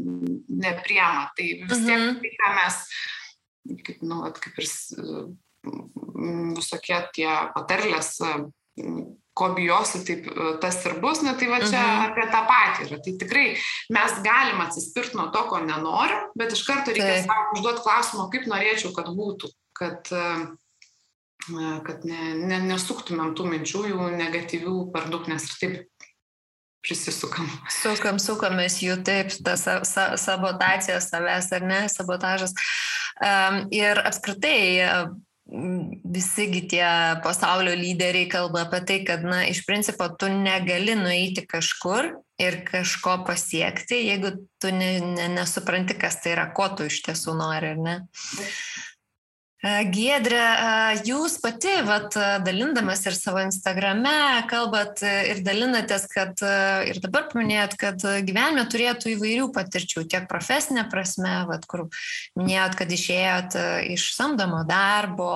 [0.65, 1.29] nepriema.
[1.37, 2.19] Tai vis tiek, -hmm.
[2.23, 2.81] tai, ką mes,
[3.85, 4.73] kaip, nu, kaip ir
[6.59, 8.17] visokie tie patarlės,
[9.39, 10.27] ko bijosi, taip
[10.63, 12.07] tas ir bus, na tai va čia mhm.
[12.09, 13.01] apie tą patį yra.
[13.05, 13.45] Tai tikrai
[13.95, 17.27] mes galim atsispirti nuo to, ko nenorim, bet iš karto reikia tai.
[17.27, 20.11] savo užduoti klausimą, kaip norėčiau, kad būtų, kad,
[21.87, 26.05] kad ne, ne, nesuktumėm tų minčių, jų negatyvių per daug, nes ir taip
[26.85, 27.47] prisisukam.
[27.71, 32.55] Sukam, sukamės jų taip, ta sa, sa, sabotacija savęs ar ne, sabotažas.
[33.19, 35.09] Um, ir apskritai
[35.49, 36.85] visigi tie
[37.23, 43.23] pasaulio lyderiai kalba apie tai, kad, na, iš principo tu negali nueiti kažkur ir kažko
[43.27, 47.81] pasiekti, jeigu tu ne, ne, nesupranti, kas tai yra, ko tu iš tiesų nori, ar
[47.81, 47.97] ne?
[49.59, 50.43] Giedrė,
[51.03, 56.39] jūs pati, vat, dalindamas ir savo Instagrame, kalbat ir dalinatės, kad
[56.87, 61.89] ir dabar paminėjot, kad gyvenime turėtų įvairių patirčių, tiek profesinė prasme, vat, kur
[62.39, 63.59] minėjot, kad išėjot
[63.97, 65.35] iš samdomo darbo,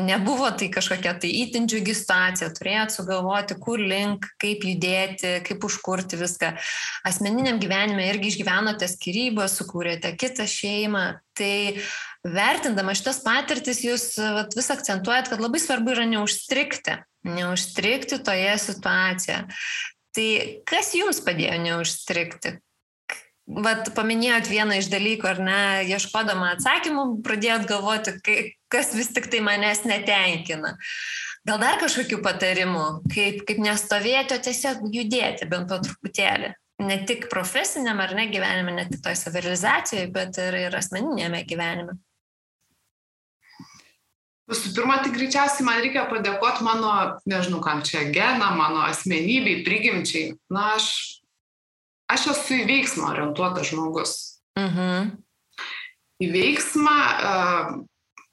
[0.00, 6.16] nebuvo tai kažkokia tai įtin džiugi situacija, turėjot sugalvoti, kur link, kaip judėti, kaip užkurti
[6.20, 6.54] viską.
[7.08, 11.04] Asmeniniam gyvenime irgi išgyvenote skirybą, sukūrėte kitą šeimą.
[11.38, 11.52] Tai
[12.24, 16.96] vertindama šitas patirtis, jūs vat, vis akcentuojat, kad labai svarbu yra neužstrikti,
[17.28, 19.44] neužstrikti toje situacijoje.
[20.16, 20.30] Tai
[20.66, 22.56] kas jums padėjo neužstrikti?
[23.48, 28.12] Vat paminėjot vieną iš dalykų, ar ne, ieškodama atsakymų, pradėjot galvoti,
[28.68, 30.74] kas vis tik tai manęs netenkina.
[31.48, 37.26] Gal dar kažkokių patarimų, kaip, kaip nestovėti, o tiesiog judėti bent po truputėlį ne tik
[37.30, 41.96] profesiniam ar ne gyvenime, ne tik toj savirealizacijoje, bet ir, ir asmeninėme gyvenime.
[44.48, 46.92] Visų pirma, tai greičiausiai man reikia padėkoti mano,
[47.28, 50.38] nežinau, kam čia geną, mano asmenybei, prigimčiai.
[50.54, 51.17] Na, aš,
[52.10, 54.16] aš esu į veiksmą orientuotas žmogus.
[54.58, 55.14] Mhm.
[56.18, 56.98] Į veiksmą,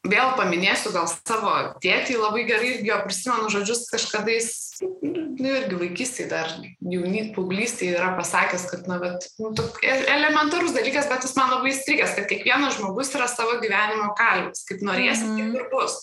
[0.10, 1.52] vėl paminėsiu gal savo
[1.84, 4.50] tėtį, labai gerai irgi jo prisimenu žodžius kažkada jis
[4.82, 9.52] nu, irgi vaikystėje, dar jauni paauglystėje yra pasakęs, kad, na, bet, nu,
[9.86, 14.66] e, elementarus dalykas, bet jis man labai įstrigęs, kad kiekvienas žmogus yra savo gyvenimo kalvis,
[14.70, 15.54] kaip norėsi, -hmm.
[15.54, 16.00] taip ir bus.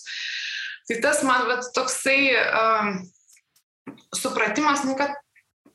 [0.87, 2.95] Tai tas man, bet toksai um,
[4.15, 5.15] supratimas, nu, kad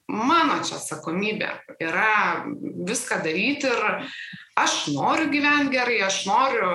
[0.09, 1.51] mano čia atsakomybė
[1.85, 2.47] yra
[2.89, 3.87] viską daryti ir
[4.59, 6.73] aš noriu gyventi gerai, aš noriu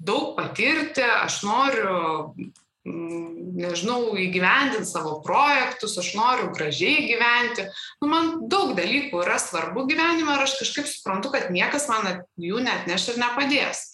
[0.00, 2.50] daug patirti, aš noriu
[2.88, 7.66] Mm, nežinau, įgyvendinti savo projektus, aš noriu gražiai gyventi.
[8.00, 12.62] Nu, man daug dalykų yra svarbu gyvenime ir aš kažkaip suprantu, kad niekas man jų
[12.64, 13.84] net neš ir nepadės.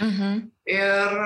[0.00, 0.40] Mhm.
[0.72, 1.20] Ir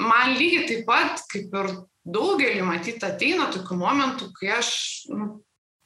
[0.00, 1.70] man lygiai taip pat, kaip ir
[2.08, 4.72] daugelį matyti, ateina tokių momentų, kai aš
[5.12, 5.34] nu,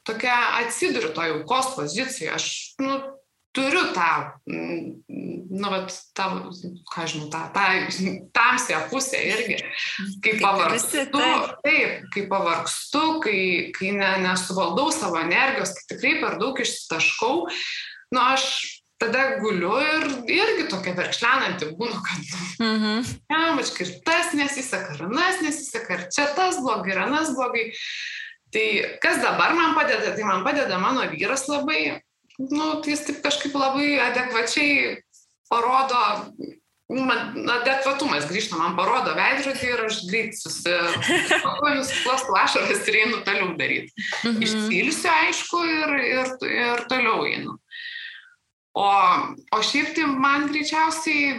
[0.07, 2.33] tokia atsiduriu to jaukos pozicijoje.
[2.35, 2.49] Aš
[2.83, 2.99] nu,
[3.57, 5.03] turiu tą, mm,
[5.51, 6.27] nu, vat, tą,
[6.93, 7.65] ką žinau, tą, tą
[8.37, 9.57] tamsią pusę irgi,
[10.25, 11.07] kai pavargstu,
[11.65, 13.41] taip, kai pavargstu, kai,
[13.77, 17.47] kai ne, nesuvaldau savo energijos, kai tikrai per daug išsitaškau,
[18.13, 18.51] nu, aš
[19.01, 23.09] tada guliu ir irgi tokia verkšlenanti būnu, kad, mhm.
[23.33, 27.71] ne, mačkai ir tas nesiseka, ir anas nesiseka, ir čia tas blogai, ir anas blogai.
[28.57, 32.01] Tai kas dabar man padeda, tai man padeda mano vyras labai,
[32.41, 34.95] nu, tai jis taip kažkaip labai adekvačiai
[35.51, 36.01] parodo,
[36.89, 43.53] man adekvatumas grįžta, man parodo veidrodį ir aš greit susipakuoju, nusiklostu ašaras ir einu toliau
[43.61, 43.93] daryti.
[44.25, 44.41] Mhm.
[44.49, 47.59] Išsilsiu, aišku, ir, ir, ir toliau einu.
[48.77, 48.89] O,
[49.53, 51.37] o šiaip tai man greičiausiai,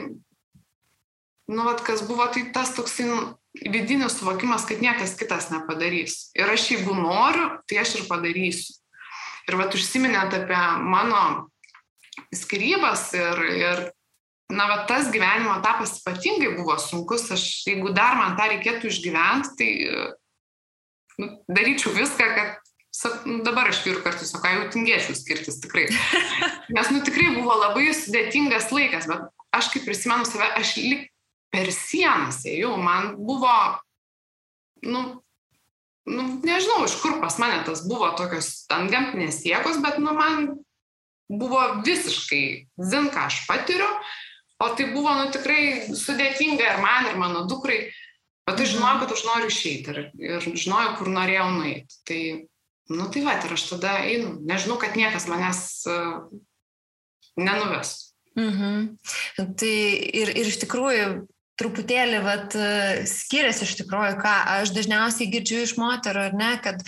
[1.49, 3.09] nu, vat, kas buvo, tai tas toksai
[3.65, 6.29] vidinis suvokimas, kad niekas kitas nepadarys.
[6.37, 8.77] Ir aš jeigu noriu, tai aš ir padarysiu.
[9.47, 11.21] Ir vat užsiminėt apie mano
[12.35, 13.83] skirybas ir, ir
[14.51, 17.29] na, va, tas gyvenimo etapas ypatingai buvo sunkus.
[17.31, 19.69] Aš, jeigu dar man tą reikėtų išgyventi, tai
[21.21, 25.87] nu, daryčiau viską, kad nu, dabar aš vyrų kartu sakau, jau tingėčiau skirtis tikrai.
[26.75, 31.07] Nes, nu, tikrai buvo labai sudėtingas laikas, bet aš kaip prisimenu save, aš lik
[31.53, 33.53] per sienas ėjau, man buvo,
[34.85, 35.03] nu,
[36.07, 40.49] nu, nežinau, iš kur pas mane tas buvo tokios antgamtinės jėgos, bet nu, man
[41.27, 42.43] buvo visiškai
[42.79, 43.87] zin, ką aš patiriu,
[44.63, 47.87] o tai buvo nu, tikrai sudėtinga ir man, ir mano dukrai.
[48.47, 51.97] Bet aš žinojau, kad aš noriu išeiti ir, ir žinojau, kur norėjau nueiti.
[52.07, 52.19] Tai,
[52.95, 54.37] nu tai va, ir aš tada einu.
[54.47, 55.59] Nežinau, kad niekas manęs
[55.91, 56.21] uh,
[57.35, 58.13] nenuves.
[58.39, 58.93] Mhm.
[59.59, 59.73] Tai
[60.21, 62.57] ir, ir iš tikrųjų truputėlį vat,
[63.09, 66.83] skiriasi iš tikrųjų, ką aš dažniausiai girdžiu iš moterų, ar ne, kad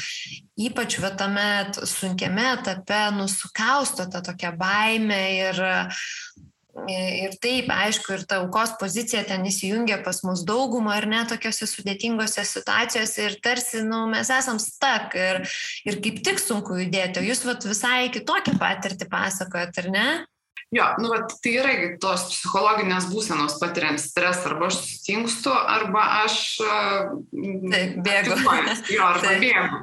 [0.59, 1.49] ypač va, tame
[1.89, 5.63] sunkiame etape nusukausto tą tokią baimę ir
[6.87, 11.67] Ir taip, aišku, ir ta aukos pozicija ten įsijungia pas mus daugumą, ar ne, tokiuose
[11.67, 15.41] sudėtingose situacijose ir tarsi, nu, mes esam stak ir,
[15.89, 20.07] ir kaip tik sunku judėti, o jūs vat, visai kitokią patirtį pasakojat, ar ne?
[20.69, 26.35] Jo, nu, bet tai yra tos psichologinės būsenos patiriant stresą, arba aš sustingstu, arba aš
[26.61, 28.37] Taip, bėgu.
[28.93, 29.41] Jo, arba Taip.
[29.41, 29.81] bėgu.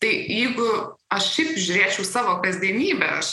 [0.00, 0.70] Tai jeigu
[1.12, 3.30] aš šiaip žiūrėčiau savo kasdienybę, aš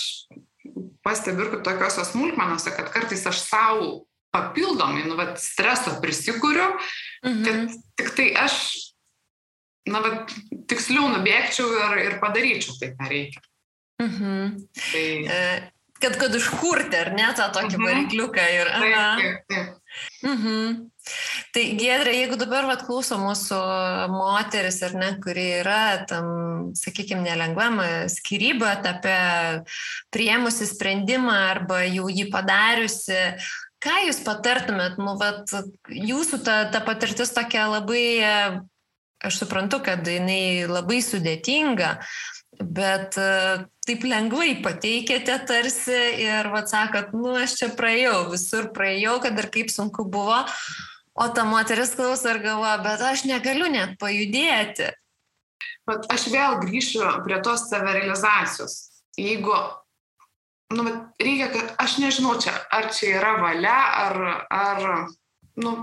[1.04, 3.90] pastebiu ir tokiuose smulkmenose, kad kartais aš savo
[4.36, 6.70] papildomai, nu, vat, streso prisikūriu,
[7.24, 7.42] mhm.
[7.48, 8.56] kad tik tai aš,
[9.88, 10.32] na, vat,
[10.72, 13.44] tiksliau nubėgčiau ir, ir padaryčiau tai, ką reikia.
[14.04, 14.58] Mhm.
[14.76, 15.06] Tai...
[16.02, 17.86] Kad, kad užkurti, ar ne, tą tokį mhm.
[17.88, 18.48] varikliuką.
[18.58, 19.78] Ir, taip, taip, taip.
[20.26, 20.92] Mhm.
[21.52, 23.58] Tai Gedrė, jeigu dabar vat, klauso mūsų
[24.14, 26.28] moteris, ar ne, kuri yra tam,
[26.78, 29.18] sakykime, nelengvam skirybą etape,
[30.14, 33.20] priemusi sprendimą arba jau jį padariusi,
[33.82, 35.52] ką jūs patartumėt, nu, vat,
[35.90, 38.06] jūsų ta, ta patirtis tokia labai,
[39.26, 41.96] aš suprantu, kad jinai labai sudėtinga,
[42.62, 43.18] bet
[43.92, 49.50] taip lengvai pateikėte tarsi ir vad sakot, nu aš čia praėjau, visur praėjau, kad ir
[49.52, 50.38] kaip sunku buvo,
[51.12, 54.94] o ta moteris klauso ir galvoja, bet aš negaliu net pajudėti.
[55.90, 58.78] Bet aš vėl grįšiu prie tos savirealizacijos.
[59.20, 59.58] Jeigu,
[60.72, 60.86] nu,
[61.20, 63.76] reikia, kad aš nežinau, čia, ar čia yra valia,
[64.06, 64.86] ar, ar
[65.60, 65.76] nu,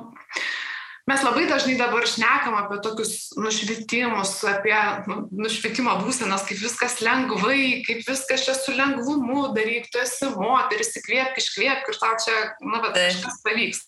[1.09, 4.77] mes labai dažnai dabar šnekam apie tokius nušvitimus, apie
[5.09, 10.95] nu, nušvitimo būsenas, kaip viskas lengvai, kaip viskas čia su lengvumu daryk, tu esi moteris,
[11.01, 13.85] įkvėpk, iškvėpk ir tau čia, na, bet kažkas pavyks.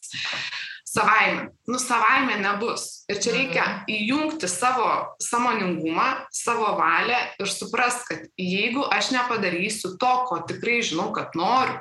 [0.90, 1.52] Savaime.
[1.70, 3.04] Nu, savaime nebus.
[3.06, 3.92] Ir čia reikia mhm.
[3.94, 4.88] įjungti savo
[5.22, 11.78] samoningumą, savo valią ir suprast, kad jeigu aš nepadarysiu to, ko tikrai žinau, kad noriu,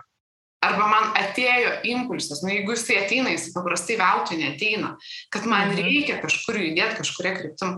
[0.66, 4.96] arba man atėjo impulsas, nu jeigu jisai ateina, jis paprastai veltui neteina,
[5.34, 5.82] kad man mhm.
[5.86, 7.76] reikia kažkur judėti kažkuria kryptim,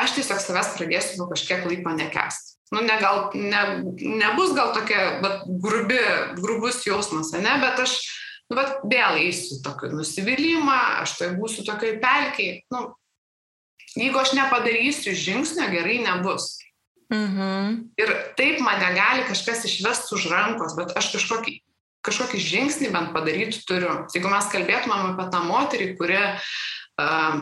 [0.00, 2.56] aš tiesiog savęs pradėsiu po kažkiek laiko nekesti.
[2.70, 3.60] Nu, ne gal, ne,
[3.98, 5.98] nebus gal tokia bet, grubi,
[6.38, 7.96] grubus jausmas, ne, bet aš
[8.50, 12.60] nu, bet vėl eisiu tokį nusivylimą, aš tai būsiu tokiai pelkiai.
[12.70, 12.92] Nu,
[13.96, 16.60] jeigu aš nepadarysiu žingsnio, gerai nebus.
[17.10, 17.90] Mhm.
[17.98, 21.56] Ir taip mane gali kažkas išvest už rankos, bet aš kažkokį
[22.06, 24.04] kažkokį žingsnį bent padaryti turiu.
[24.14, 27.40] Jeigu mes kalbėtumėm apie tą moterį, kuri uh,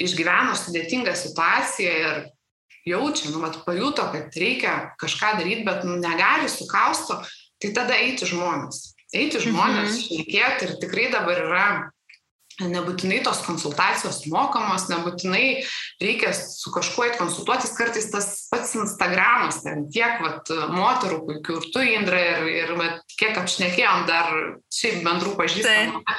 [0.00, 2.22] išgyveno sudėtingą situaciją ir
[2.88, 7.22] jaučia, nu, mat, pajuto, kad reikia kažką daryti, bet nu, negali sukausto,
[7.62, 8.90] tai tada eiti žmonės.
[9.14, 10.00] Eiti žmonės, mhm.
[10.04, 11.66] šnekėti ir tikrai dabar yra
[12.62, 15.46] nebūtinai tos konsultacijos mokamos, nebūtinai
[16.02, 21.84] reikia su kažkuo konsultuotis, kartais tas pats Instagramas, ten tiek vat, moterų puikių ir tu,
[21.94, 24.30] Indra, ir, ir vat, kiek apšnekėjom dar
[24.72, 26.04] šiaip bendrų pažįstamų.
[26.06, 26.18] Tai.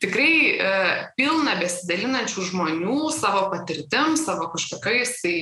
[0.00, 0.68] Tikrai e,
[1.18, 5.34] pilna besidalinančių žmonių savo patirtim, savo kažkokiais tai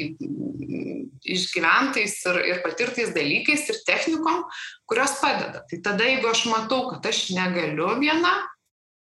[1.29, 4.44] išgyventais ir, ir patirtais dalykais ir technikom,
[4.88, 5.62] kurios padeda.
[5.68, 8.35] Tai tada, jeigu aš matau, kad aš negaliu viena,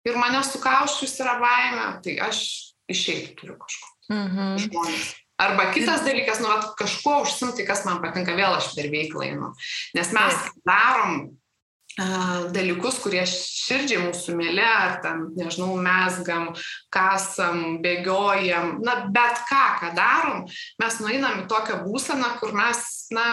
[0.07, 2.45] ir mane sukauščius yra baime, tai aš
[2.91, 3.91] išeiti turiu kažko.
[4.13, 4.55] Mhm.
[4.67, 5.11] Žmonės.
[5.43, 9.49] Arba kitas dalykas, nu, vat, kažkuo užsimti, kas man patinka, vėl aš per veiklą einu.
[9.97, 16.51] Nes mes darom uh, dalykus, kurie širdžiai mūsų mėlė, ar ten, nežinau, mesgam,
[16.93, 20.45] kasam, bėgiojam, na, bet ką, ką darom,
[20.83, 22.85] mes nueinam į tokią būseną, kur mes,
[23.17, 23.27] na,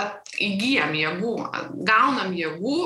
[0.00, 1.34] at, įgyjam jėgų,
[1.86, 2.80] gaunam jėgų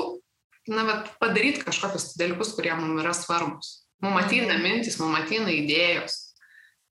[0.71, 3.73] na, vat, padaryti kažkokius dalykus, kurie mums yra svarbus.
[4.03, 6.19] Mums ateina mintis, mums ateina idėjos.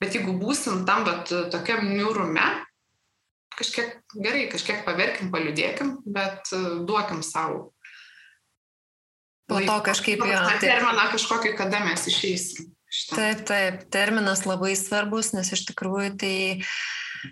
[0.02, 2.46] Bet jeigu būsim tam, bet tokiam niūrume,
[3.54, 6.50] kažkiek gerai, kažkiek paverkim, paliudėkim, bet
[6.88, 7.70] duokim savo.
[9.50, 10.38] Po to kažkaip jo.
[10.48, 12.72] Tai terminą kažkokį, kada mes išeisim.
[12.92, 13.16] Šitą.
[13.16, 16.34] Taip, taip, terminas labai svarbus, nes iš tikrųjų tai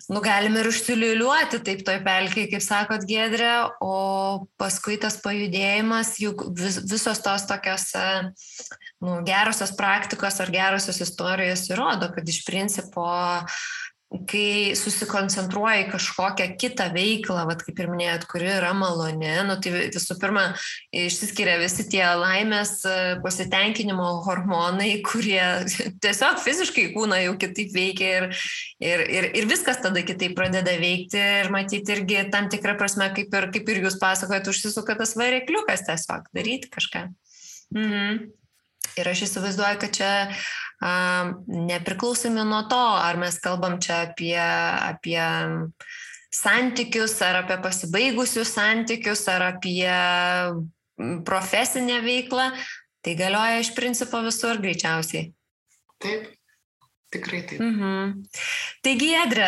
[0.09, 6.47] nu, galim ir užsiliuliuoti taip toj pelkiai, kaip sakot, Gedrė, o paskui tas pajudėjimas, juk
[6.59, 7.89] vis, visos tos tokios
[9.01, 13.09] nu, gerosios praktikos ar gerosios istorijos įrodo, kad iš principo
[14.11, 20.17] kai susikoncentruoji kažkokią kitą veiklą, vat, kaip ir minėjot, kuri yra maloni, nu, tai visų
[20.19, 20.49] pirma,
[20.91, 25.39] išsiskiria visi tie laimės e, pasitenkinimo hormonai, kurie
[26.03, 28.27] tiesiog fiziškai kūną jau kitaip veikia ir,
[28.83, 33.31] ir, ir, ir viskas tada kitaip pradeda veikti ir matyti irgi tam tikrą prasme, kaip
[33.39, 37.07] ir, kaip ir jūs pasakojate, užsisuka tas varikliukas tiesiog daryti kažką.
[37.79, 38.27] Mhm.
[38.99, 40.11] Ir aš įsivaizduoju, kad čia
[40.81, 45.21] nepriklausomi nuo to, ar mes kalbam čia apie, apie
[46.33, 49.93] santykius, ar apie pasibaigusius santykius, ar apie
[51.25, 52.51] profesinę veiklą,
[53.05, 55.33] tai galioja iš principo visur greičiausiai.
[56.01, 56.29] Taip,
[57.11, 57.59] Tikrai taip.
[57.59, 58.23] Mhm.
[58.87, 59.47] Taigi, Edre,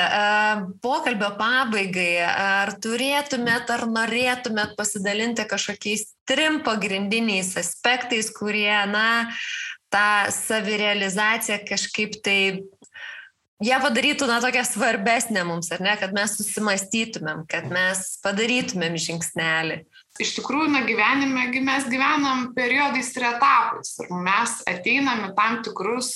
[0.83, 9.31] pokalbio pabaigai, ar turėtumėt ar norėtumėt pasidalinti kažkokiais trim pagrindiniais aspektais, kurie, na,
[9.93, 12.39] tą savirealizaciją kažkaip tai
[13.63, 19.83] ją padarytų, na, tokia svarbesnė mums, ar ne, kad mes susimastytumėm, kad mes padarytumėm žingsnelį.
[20.23, 26.13] Iš tikrųjų, na, gyvenime mes gyvenam periodais ir etapais ir mes ateinam į tam tikrus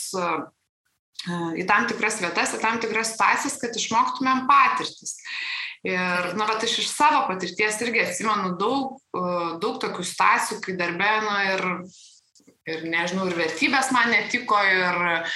[1.26, 5.16] į tam tikras vietas, į tam tikras situacijas, kad išmoktumėm patirtis.
[5.86, 8.96] Ir, na, bet aš iš savo patirties irgi atsimenu daug,
[9.62, 11.66] daug tokių situacijų, kai darbė, na, ir,
[12.66, 15.28] ir nežinau, ir vertybės man netiko, ir,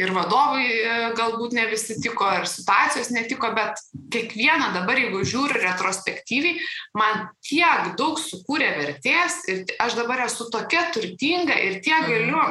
[0.00, 3.82] ir vadovai e, galbūt ne visi tiko, ir situacijos netiko, bet
[4.14, 6.56] kiekvieną dabar, jeigu žiūri retrospektyviai,
[6.96, 12.10] man tiek daug sukūrė vertės ir aš dabar esu tokia turtinga ir tiek mhm.
[12.14, 12.44] galiu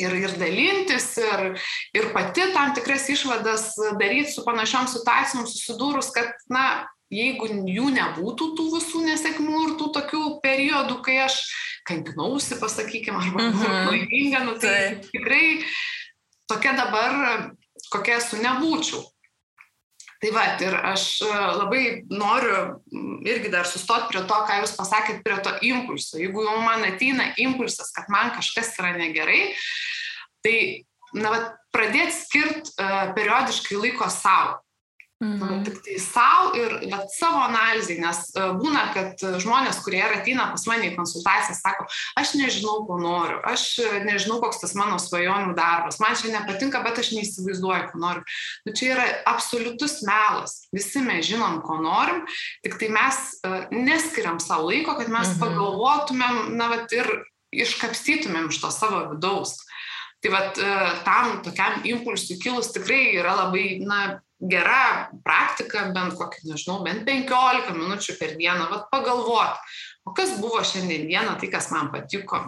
[0.00, 1.44] ir, ir dalintis, ir,
[1.94, 8.48] ir pati tam tikras išvadas daryti su panašiom situacijom susidūrus, kad, na, jeigu jų nebūtų
[8.58, 11.36] tų visų nesėkmių ir tų tokių periodų, kai aš
[11.84, 13.86] kankinausi, pasakykime, arba uh -huh.
[13.90, 15.64] laiminga, nu, tai tai tikrai
[16.48, 17.12] tokia dabar,
[17.90, 19.04] kokia esu, nebūčiau.
[20.24, 21.28] Tai va, ir aš e,
[21.58, 22.80] labai noriu
[23.28, 26.16] irgi dar sustoti prie to, ką jūs pasakėt, prie to impulso.
[26.16, 29.52] Jeigu jau man ateina impulsas, kad man kažkas yra negerai,
[30.40, 30.56] tai,
[31.12, 31.42] na, va,
[31.74, 34.63] pradėti skirti uh, e, periodiškai laiko savo.
[35.22, 35.62] Mhm.
[35.64, 40.64] Tik tai savo ir bet, savo analizai, nes e, būna, kad žmonės, kurie ateina pas
[40.66, 41.86] mane į konsultaciją, sako,
[42.18, 43.66] aš nežinau, ko noriu, aš
[44.04, 48.24] nežinau, koks tas mano svajonių darbas, man čia nepatinka, bet aš neįsivaizduoju, ko noriu.
[48.66, 50.64] Nu, čia yra absoliutus melas.
[50.74, 52.24] Visi mes žinom, ko norim,
[52.66, 53.22] tik tai mes
[53.70, 55.40] neskiriam savo laiko, kad mes mhm.
[55.46, 57.08] pagalvotumėm, na, vat, ir
[57.54, 59.60] iškapstytumėm iš to savo vidaus.
[60.24, 60.58] Tai vat,
[61.06, 64.18] tam tokiam impulsui kilus tikrai yra labai, na,
[64.50, 70.62] gera praktika, bent kokį, nežinau, bent 15 minučių per dieną, vad pagalvoti, o kas buvo
[70.64, 72.42] šiandien dieną, tai kas man patiko.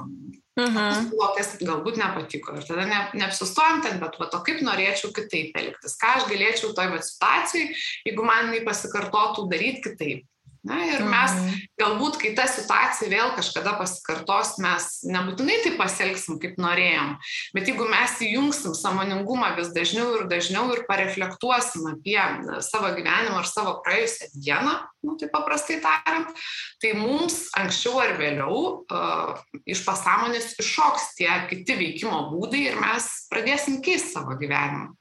[0.57, 2.55] Kas buvo, kas galbūt nepatiko.
[2.57, 6.73] Ir tada ne, neapsistojom ten, bet va, to kaip norėčiau kitaip elgtis, ką aš galėčiau
[6.77, 7.67] toj situacijai,
[8.09, 10.25] jeigu man jį pasikartotų daryti kitaip.
[10.67, 11.35] Na, ir mes
[11.79, 17.13] galbūt, kai ta situacija vėl kažkada pasikartos, mes nebūtinai taip pasielgsim, kaip norėjom,
[17.55, 22.19] bet jeigu mes įjungsim samoningumą vis dažniau ir dažniau ir pareflektuosim apie
[22.67, 24.75] savo gyvenimą ar savo praėjusią dieną,
[25.07, 26.35] nu, tai paprastai tariant,
[26.83, 29.39] tai mums anksčiau ar vėliau uh,
[29.69, 34.97] iš pasąmonės iššoks tie kiti veikimo būdai ir mes pradėsim keisti savo gyvenimą.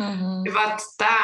[0.00, 0.44] Mhm.
[0.46, 1.16] Tai vat ta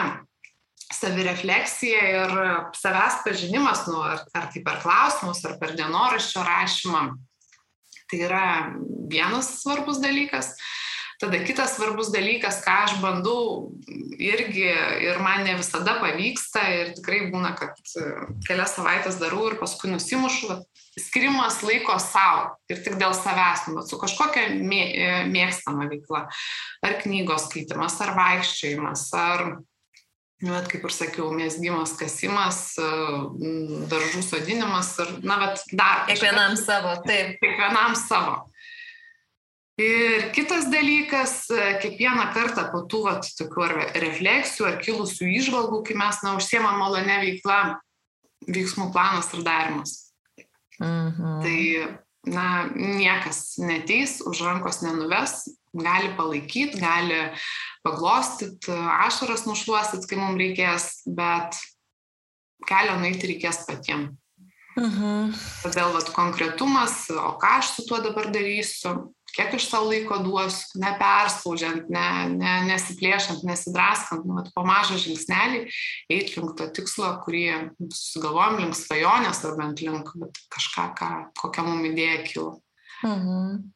[0.95, 2.35] savirefleksija ir
[2.77, 7.03] savęs pažinimas, nu, ar, ar tai per klausimus, ar per dienoraščio rašymą.
[8.09, 8.45] Tai yra
[9.11, 10.55] vienas svarbus dalykas.
[11.19, 13.73] Tada kitas svarbus dalykas, ką aš bandau
[14.23, 14.69] irgi
[15.03, 17.75] ir man ne visada pavyksta ir tikrai būna, kad
[18.47, 20.61] kelias savaitės darau ir paskui nusimušu,
[20.95, 24.85] skirimas laiko savo ir tik dėl savęs, nu, su kažkokia mė,
[25.35, 26.29] mėgstama veikla.
[26.87, 29.45] Ar knygos skaitimas, ar vaikščiojimas, ar
[30.43, 32.61] bet kaip ir sakiau, mėsgymas, kasimas,
[33.91, 36.05] daržų sodinimas ir, na, bet dar.
[36.11, 37.35] Kiekvienam kažkas, savo, taip.
[37.43, 38.37] Kiekvienam savo.
[39.79, 41.45] Ir kitas dalykas,
[41.83, 46.81] kiekvieną kartą po tų vat, tokių ar refleksijų, ar kilusių išvalgų, kai mes, na, užsiemam
[46.83, 47.61] malonę veiklą,
[48.49, 49.95] veiksmų planas ir darimas.
[50.83, 51.39] Mhm.
[51.45, 51.61] Tai,
[52.35, 57.21] na, niekas neteis, už rankos nenuves, gali palaikyti, gali
[57.89, 58.77] paglostyti,
[59.09, 61.59] ašaras nušuostyti, kai mums reikės, bet
[62.69, 64.15] kelio nueiti reikės patiems.
[64.79, 65.33] Mhm.
[65.65, 68.93] Todėl vat, konkretumas, o ką aš su tuo dabar darysiu,
[69.35, 72.05] kiek aš savo laiko duosiu, neperspaudžiant, ne,
[72.37, 75.65] ne, nesiplėšant, nesidraskant, nu, po mažą žingsnelį,
[76.15, 77.43] eiti link to tikslo, kurį
[77.91, 80.15] susigalvojom, link svajonės ar bent link
[80.55, 81.11] kažką, ką,
[81.43, 82.55] kokią mums idėja kilo.
[83.03, 83.67] Mhm.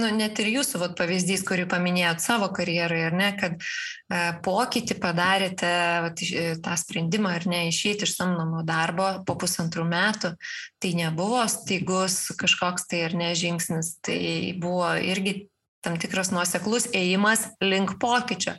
[0.00, 4.98] Nu, net ir jūsų vat, pavyzdys, kurį paminėjot savo karjerai, ar ne, kad e, pokytį
[5.02, 5.72] padarėte
[6.06, 6.22] vat,
[6.64, 10.34] tą sprendimą, ar ne, išėti iš samdomo darbo po pusantrų metų,
[10.82, 14.20] tai nebuvo staigus kažkoks tai ar ne žingsnis, tai
[14.60, 15.46] buvo irgi
[15.86, 18.56] tam tikras nuoseklus ėjimas link pokyčio.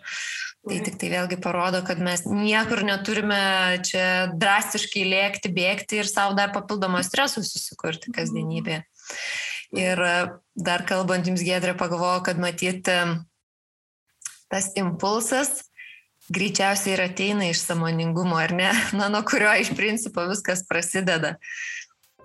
[0.68, 6.36] Tai tik tai vėlgi parodo, kad mes niekur neturime čia drastiškai lėkti, bėgti ir savo
[6.36, 8.82] dar papildomą stresų susikurti kasdienybėje.
[9.76, 10.18] Ir e,
[10.56, 13.00] dar kalbant jums gėdrė, pagalvojau, kad matyti
[14.48, 15.68] tas impulsas
[16.34, 21.38] greičiausiai ir ateina iš samoningumo, ar ne, na, nuo kurio iš principo viskas prasideda.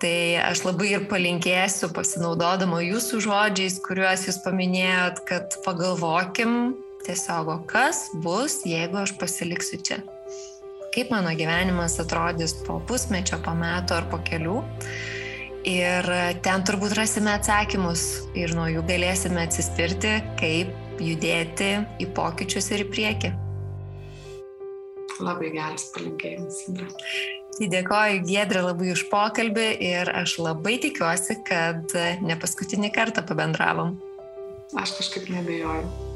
[0.03, 6.73] Tai aš labai ir palinkėsiu, pasinaudodama jūsų žodžiais, kuriuos jūs paminėjot, kad pagalvokim
[7.05, 10.01] tiesiog, kas bus, jeigu aš pasiliksiu čia.
[10.93, 14.59] Kaip mano gyvenimas atrodys po pusmečio, po metų ar po kelių.
[15.63, 16.07] Ir
[16.43, 18.01] ten turbūt rasime atsakymus
[18.35, 21.69] ir nuo jų galėsime atsispirti, kaip judėti
[22.03, 23.31] į pokyčius ir į priekį.
[25.23, 26.63] Labai geras palinkėjimas.
[27.53, 31.95] Tai dėkoju Giedrė labai už pokalbį ir aš labai tikiuosi, kad
[32.25, 33.95] ne paskutinį kartą pabendravom.
[34.75, 36.12] Aš kažkaip nebejoju.